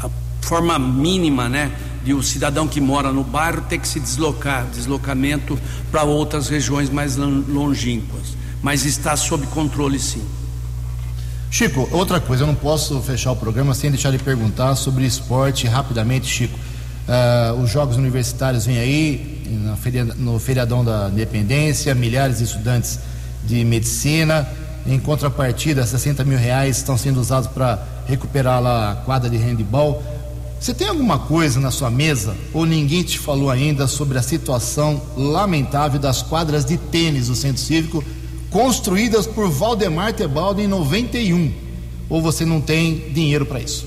a 0.00 0.08
forma 0.40 0.78
mínima, 0.78 1.48
né, 1.48 1.72
de 2.06 2.14
o 2.14 2.22
cidadão 2.22 2.68
que 2.68 2.80
mora 2.80 3.12
no 3.12 3.24
bairro 3.24 3.62
ter 3.62 3.78
que 3.78 3.88
se 3.88 3.98
deslocar, 3.98 4.64
deslocamento 4.66 5.58
para 5.90 6.04
outras 6.04 6.48
regiões 6.48 6.88
mais 6.88 7.16
longínquas. 7.16 8.36
Mas 8.62 8.84
está 8.84 9.16
sob 9.16 9.44
controle, 9.48 9.98
sim. 9.98 10.22
Chico, 11.50 11.88
outra 11.90 12.20
coisa, 12.20 12.44
eu 12.44 12.46
não 12.46 12.54
posso 12.54 13.00
fechar 13.00 13.32
o 13.32 13.36
programa 13.36 13.74
sem 13.74 13.90
deixar 13.90 14.12
de 14.12 14.18
perguntar 14.18 14.76
sobre 14.76 15.04
esporte 15.04 15.66
rapidamente, 15.66 16.28
Chico. 16.28 16.56
Uh, 17.08 17.60
os 17.60 17.70
Jogos 17.70 17.96
Universitários 17.96 18.66
vêm 18.66 18.78
aí, 18.78 19.42
no 20.16 20.38
feriadão 20.38 20.84
da 20.84 21.08
Independência, 21.12 21.92
milhares 21.92 22.38
de 22.38 22.44
estudantes 22.44 23.00
de 23.42 23.64
medicina. 23.64 24.48
Em 24.86 25.00
contrapartida, 25.00 25.84
60 25.84 26.22
mil 26.22 26.38
reais 26.38 26.76
estão 26.76 26.96
sendo 26.96 27.20
usados 27.20 27.48
para 27.48 27.84
recuperar 28.06 28.62
lá 28.62 28.92
a 28.92 28.94
quadra 28.94 29.28
de 29.28 29.36
handball. 29.36 30.00
Você 30.58 30.72
tem 30.72 30.88
alguma 30.88 31.18
coisa 31.18 31.60
na 31.60 31.70
sua 31.70 31.90
mesa 31.90 32.34
ou 32.52 32.64
ninguém 32.64 33.02
te 33.02 33.18
falou 33.18 33.50
ainda 33.50 33.86
sobre 33.86 34.18
a 34.18 34.22
situação 34.22 35.00
lamentável 35.16 36.00
das 36.00 36.22
quadras 36.22 36.64
de 36.64 36.78
tênis 36.78 37.28
do 37.28 37.34
Centro 37.34 37.60
Cívico 37.60 38.02
construídas 38.50 39.26
por 39.26 39.50
Valdemar 39.50 40.14
Tebaldo 40.14 40.60
em 40.60 40.66
91? 40.66 41.52
Ou 42.08 42.22
você 42.22 42.44
não 42.44 42.60
tem 42.60 43.10
dinheiro 43.12 43.44
para 43.44 43.60
isso? 43.60 43.86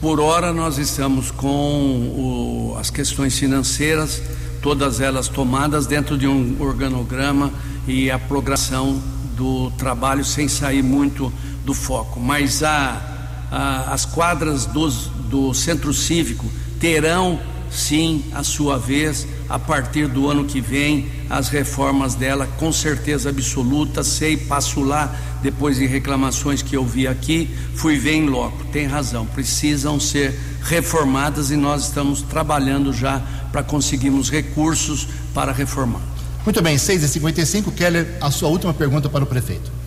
Por 0.00 0.20
hora 0.20 0.52
nós 0.52 0.78
estamos 0.78 1.30
com 1.32 1.48
o, 1.48 2.76
as 2.78 2.90
questões 2.90 3.36
financeiras, 3.36 4.22
todas 4.62 5.00
elas 5.00 5.28
tomadas 5.28 5.86
dentro 5.86 6.16
de 6.16 6.28
um 6.28 6.56
organograma 6.60 7.50
e 7.88 8.08
a 8.10 8.18
programação 8.18 9.02
do 9.36 9.70
trabalho 9.72 10.24
sem 10.24 10.46
sair 10.46 10.82
muito 10.82 11.32
do 11.64 11.74
foco. 11.74 12.20
Mas 12.20 12.62
a 12.62 13.10
as 13.50 14.04
quadras 14.04 14.66
dos, 14.66 15.10
do 15.34 15.52
centro 15.52 15.92
cívico 15.92 16.46
terão 16.78 17.40
sim 17.68 18.24
a 18.32 18.44
sua 18.44 18.78
vez 18.78 19.26
a 19.48 19.58
partir 19.58 20.06
do 20.06 20.30
ano 20.30 20.44
que 20.44 20.60
vem. 20.60 21.08
As 21.28 21.48
reformas 21.48 22.14
dela 22.14 22.46
com 22.56 22.72
certeza 22.72 23.30
absoluta 23.30 24.04
sei 24.04 24.36
passo 24.36 24.80
lá 24.80 25.12
depois 25.42 25.76
de 25.76 25.86
reclamações 25.86 26.62
que 26.62 26.76
eu 26.76 26.86
vi 26.86 27.08
aqui. 27.08 27.50
Fui 27.74 27.98
ver 27.98 28.12
em 28.12 28.28
loco 28.28 28.64
tem 28.72 28.86
razão. 28.86 29.26
Precisam 29.26 29.98
ser 29.98 30.38
reformadas 30.62 31.50
e 31.50 31.56
nós 31.56 31.86
estamos 31.86 32.22
trabalhando 32.22 32.92
já 32.92 33.20
para 33.50 33.64
conseguirmos 33.64 34.30
recursos 34.30 35.08
para 35.34 35.50
reformar. 35.50 36.00
Muito 36.44 36.62
bem 36.62 36.76
6h55 36.76 37.74
Keller 37.74 38.18
a 38.20 38.30
sua 38.30 38.50
última 38.50 38.72
pergunta 38.72 39.08
para 39.08 39.24
o 39.24 39.26
prefeito 39.26 39.83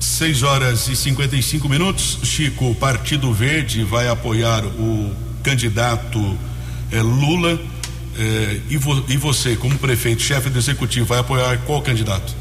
6 0.00 0.42
horas 0.42 0.88
e 0.88 0.96
55 0.96 1.68
minutos. 1.68 2.18
Chico, 2.22 2.70
o 2.70 2.74
Partido 2.74 3.32
Verde 3.32 3.82
vai 3.82 4.08
apoiar 4.08 4.64
o 4.64 5.12
candidato 5.42 6.38
eh, 6.92 7.02
Lula. 7.02 7.58
Eh, 8.16 8.60
e, 8.70 8.76
vo, 8.76 9.04
e, 9.08 9.16
você, 9.16 9.56
como 9.56 9.78
prefeito, 9.78 10.22
chefe 10.22 10.50
do 10.50 10.58
executivo, 10.58 11.06
vai 11.06 11.18
apoiar 11.18 11.58
qual 11.66 11.82
candidato? 11.82 12.34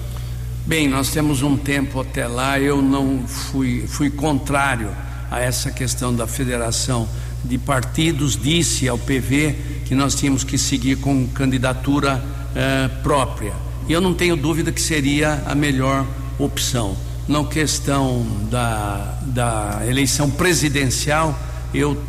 Bem, 0.65 0.87
nós 0.87 1.09
temos 1.09 1.41
um 1.41 1.57
tempo 1.57 1.99
até 1.99 2.27
lá. 2.27 2.59
Eu 2.59 2.81
não 2.81 3.25
fui, 3.27 3.85
fui 3.87 4.09
contrário 4.09 4.89
a 5.31 5.39
essa 5.39 5.71
questão 5.71 6.13
da 6.13 6.27
federação 6.27 7.07
de 7.43 7.57
partidos. 7.57 8.39
Disse 8.39 8.87
ao 8.87 8.97
PV 8.97 9.55
que 9.85 9.95
nós 9.95 10.15
tínhamos 10.15 10.43
que 10.43 10.57
seguir 10.57 10.97
com 10.97 11.27
candidatura 11.27 12.23
eh, 12.55 12.89
própria. 13.01 13.53
E 13.87 13.93
eu 13.93 14.01
não 14.01 14.13
tenho 14.13 14.35
dúvida 14.35 14.71
que 14.71 14.81
seria 14.81 15.43
a 15.45 15.55
melhor 15.55 16.05
opção 16.37 17.06
na 17.27 17.43
questão 17.43 18.25
da, 18.49 19.19
da 19.25 19.81
eleição 19.87 20.29
presidencial, 20.29 21.37
eu 21.73 22.01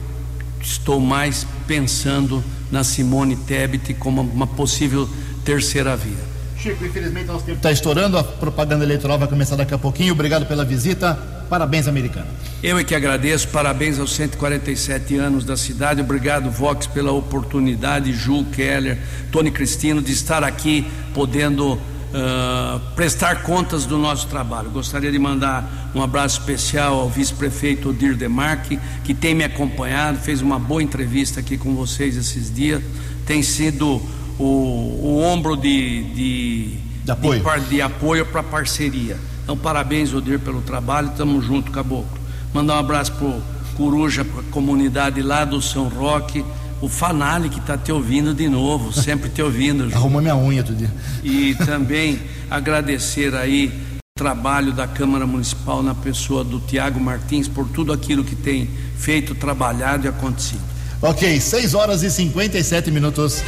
estou 0.61 1.01
mais 1.01 1.47
pensando 1.67 2.43
na 2.71 2.85
Simone 2.85 3.37
Tebet 3.37 3.95
como 3.95 4.21
uma 4.21 4.47
possível 4.47 5.09
terceira 5.45 5.97
via. 5.97 6.29
Chico, 6.57 6.85
infelizmente 6.85 7.27
nosso 7.27 7.45
tempo 7.45 7.59
está 7.59 7.71
estourando, 7.71 8.19
a 8.19 8.25
propaganda 8.25 8.85
eleitoral 8.85 9.19
vai 9.19 9.29
começar 9.29 9.57
daqui 9.57 9.73
a 9.73 9.79
pouquinho. 9.79 10.13
Obrigado 10.13 10.47
pela 10.47 10.65
visita. 10.65 11.15
Parabéns, 11.49 11.89
americano. 11.89 12.27
Eu 12.63 12.77
é 12.77 12.85
que 12.85 12.95
agradeço, 12.95 13.49
parabéns 13.49 13.99
aos 13.99 14.13
147 14.15 15.17
anos 15.17 15.45
da 15.45 15.57
cidade. 15.57 16.01
Obrigado, 16.01 16.51
Vox, 16.51 16.87
pela 16.87 17.13
oportunidade, 17.13 18.13
Ju 18.13 18.45
Keller, 18.53 18.99
Tony 19.33 19.51
Cristino, 19.51 20.03
de 20.03 20.13
estar 20.13 20.45
aqui 20.45 20.87
podendo 21.15 21.81
uh, 22.09 22.81
prestar 22.95 23.43
contas 23.43 23.87
do 23.87 23.99
nosso 23.99 24.27
trabalho. 24.29 24.71
Gostaria 24.71 25.11
de 25.11 25.19
mandar 25.19 25.91
um 25.95 26.03
abraço 26.03 26.41
especial 26.41 27.01
ao 27.01 27.09
vice-prefeito 27.09 27.91
Odir 27.91 28.17
Demarque, 28.17 28.79
que 29.05 29.15
tem 29.15 29.35
me 29.35 29.45
acompanhado, 29.45 30.19
fez 30.19 30.43
uma 30.43 30.59
boa 30.59 30.83
entrevista 30.83 31.41
aqui 31.41 31.57
com 31.57 31.75
vocês 31.75 32.17
esses 32.17 32.55
dias, 32.55 32.83
tem 33.27 33.43
sido 33.43 34.01
o, 34.39 34.45
o 34.45 35.23
ombro 35.23 35.57
de, 35.57 36.03
de, 36.15 36.79
de 37.05 37.11
apoio, 37.11 37.43
de, 37.43 37.69
de 37.69 37.83
apoio 37.83 38.27
para 38.27 38.43
parceria. 38.43 39.19
Então, 39.43 39.57
parabéns, 39.57 40.13
Odir, 40.13 40.39
pelo 40.39 40.61
trabalho, 40.61 41.09
estamos 41.09 41.45
junto, 41.45 41.71
Caboclo. 41.71 42.19
Mandar 42.53 42.77
um 42.77 42.79
abraço 42.79 43.13
para 43.13 43.27
o 43.27 43.43
Coruja, 43.77 44.25
para 44.25 44.41
a 44.41 44.45
comunidade 44.45 45.23
lá 45.23 45.45
do 45.45 45.61
São 45.63 45.89
Roque 45.89 46.45
o 46.81 46.89
Fanali 46.89 47.49
que 47.49 47.59
está 47.59 47.77
te 47.77 47.91
ouvindo 47.91 48.33
de 48.33 48.49
novo, 48.49 48.93
sempre 48.93 49.29
te 49.29 49.43
ouvindo. 49.43 49.85
Arrumou 49.95 50.21
minha 50.21 50.37
unha 50.37 50.63
todo 50.63 50.77
dia. 50.77 50.93
E 51.23 51.55
também 51.67 52.21
agradecer 52.51 53.35
aí 53.35 53.73
o 53.97 54.19
trabalho 54.19 54.73
da 54.73 54.87
Câmara 54.87 55.27
Municipal 55.27 55.83
na 55.83 55.95
pessoa 55.95 56.45
do 56.45 56.61
Tiago 56.61 57.01
Martins 57.01 57.49
por 57.49 57.69
tudo 57.69 57.93
aquilo 57.93 58.25
que 58.25 58.37
tem 58.37 58.69
feito, 58.97 59.35
trabalhado 59.35 60.07
e 60.07 60.09
acontecido. 60.09 60.63
Ok, 61.01 61.41
6 61.41 61.75
horas 61.75 62.03
e 62.03 62.11
57 62.11 62.91
minutos. 62.91 63.43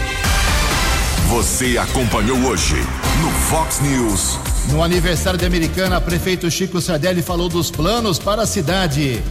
Você 1.28 1.78
acompanhou 1.78 2.38
hoje 2.38 2.74
no 3.22 3.30
Fox 3.48 3.80
News. 3.80 4.38
No 4.70 4.82
aniversário 4.82 5.38
de 5.38 5.46
Americana, 5.46 6.00
prefeito 6.00 6.50
Chico 6.50 6.80
Sardelli 6.80 7.22
falou 7.22 7.48
dos 7.48 7.70
planos 7.70 8.18
para 8.18 8.42
a 8.42 8.46
cidade. 8.46 9.22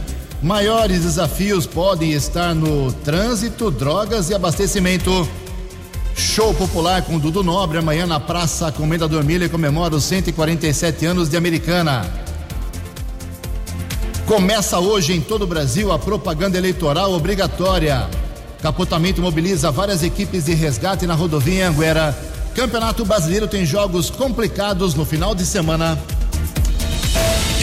Maiores 0.42 1.02
desafios 1.02 1.66
podem 1.66 2.12
estar 2.12 2.54
no 2.54 2.90
trânsito, 2.90 3.70
drogas 3.70 4.30
e 4.30 4.34
abastecimento. 4.34 5.28
Show 6.16 6.54
popular 6.54 7.02
com 7.02 7.18
Dudu 7.18 7.42
Nobre 7.42 7.76
amanhã 7.76 8.06
na 8.06 8.18
Praça 8.18 8.72
Comendador 8.72 9.22
Miller 9.22 9.50
comemora 9.50 9.94
os 9.94 10.04
147 10.04 11.04
anos 11.04 11.28
de 11.28 11.36
Americana. 11.36 12.10
Começa 14.26 14.78
hoje 14.78 15.12
em 15.12 15.20
todo 15.20 15.42
o 15.42 15.46
Brasil 15.46 15.92
a 15.92 15.98
propaganda 15.98 16.56
eleitoral 16.56 17.12
obrigatória. 17.12 18.08
Capotamento 18.62 19.20
mobiliza 19.20 19.70
várias 19.70 20.02
equipes 20.02 20.46
de 20.46 20.54
resgate 20.54 21.06
na 21.06 21.14
rodovia 21.14 21.68
Anguera. 21.68 22.16
Campeonato 22.54 23.04
Brasileiro 23.04 23.46
tem 23.46 23.66
jogos 23.66 24.08
complicados 24.08 24.94
no 24.94 25.04
final 25.04 25.34
de 25.34 25.44
semana. 25.44 25.98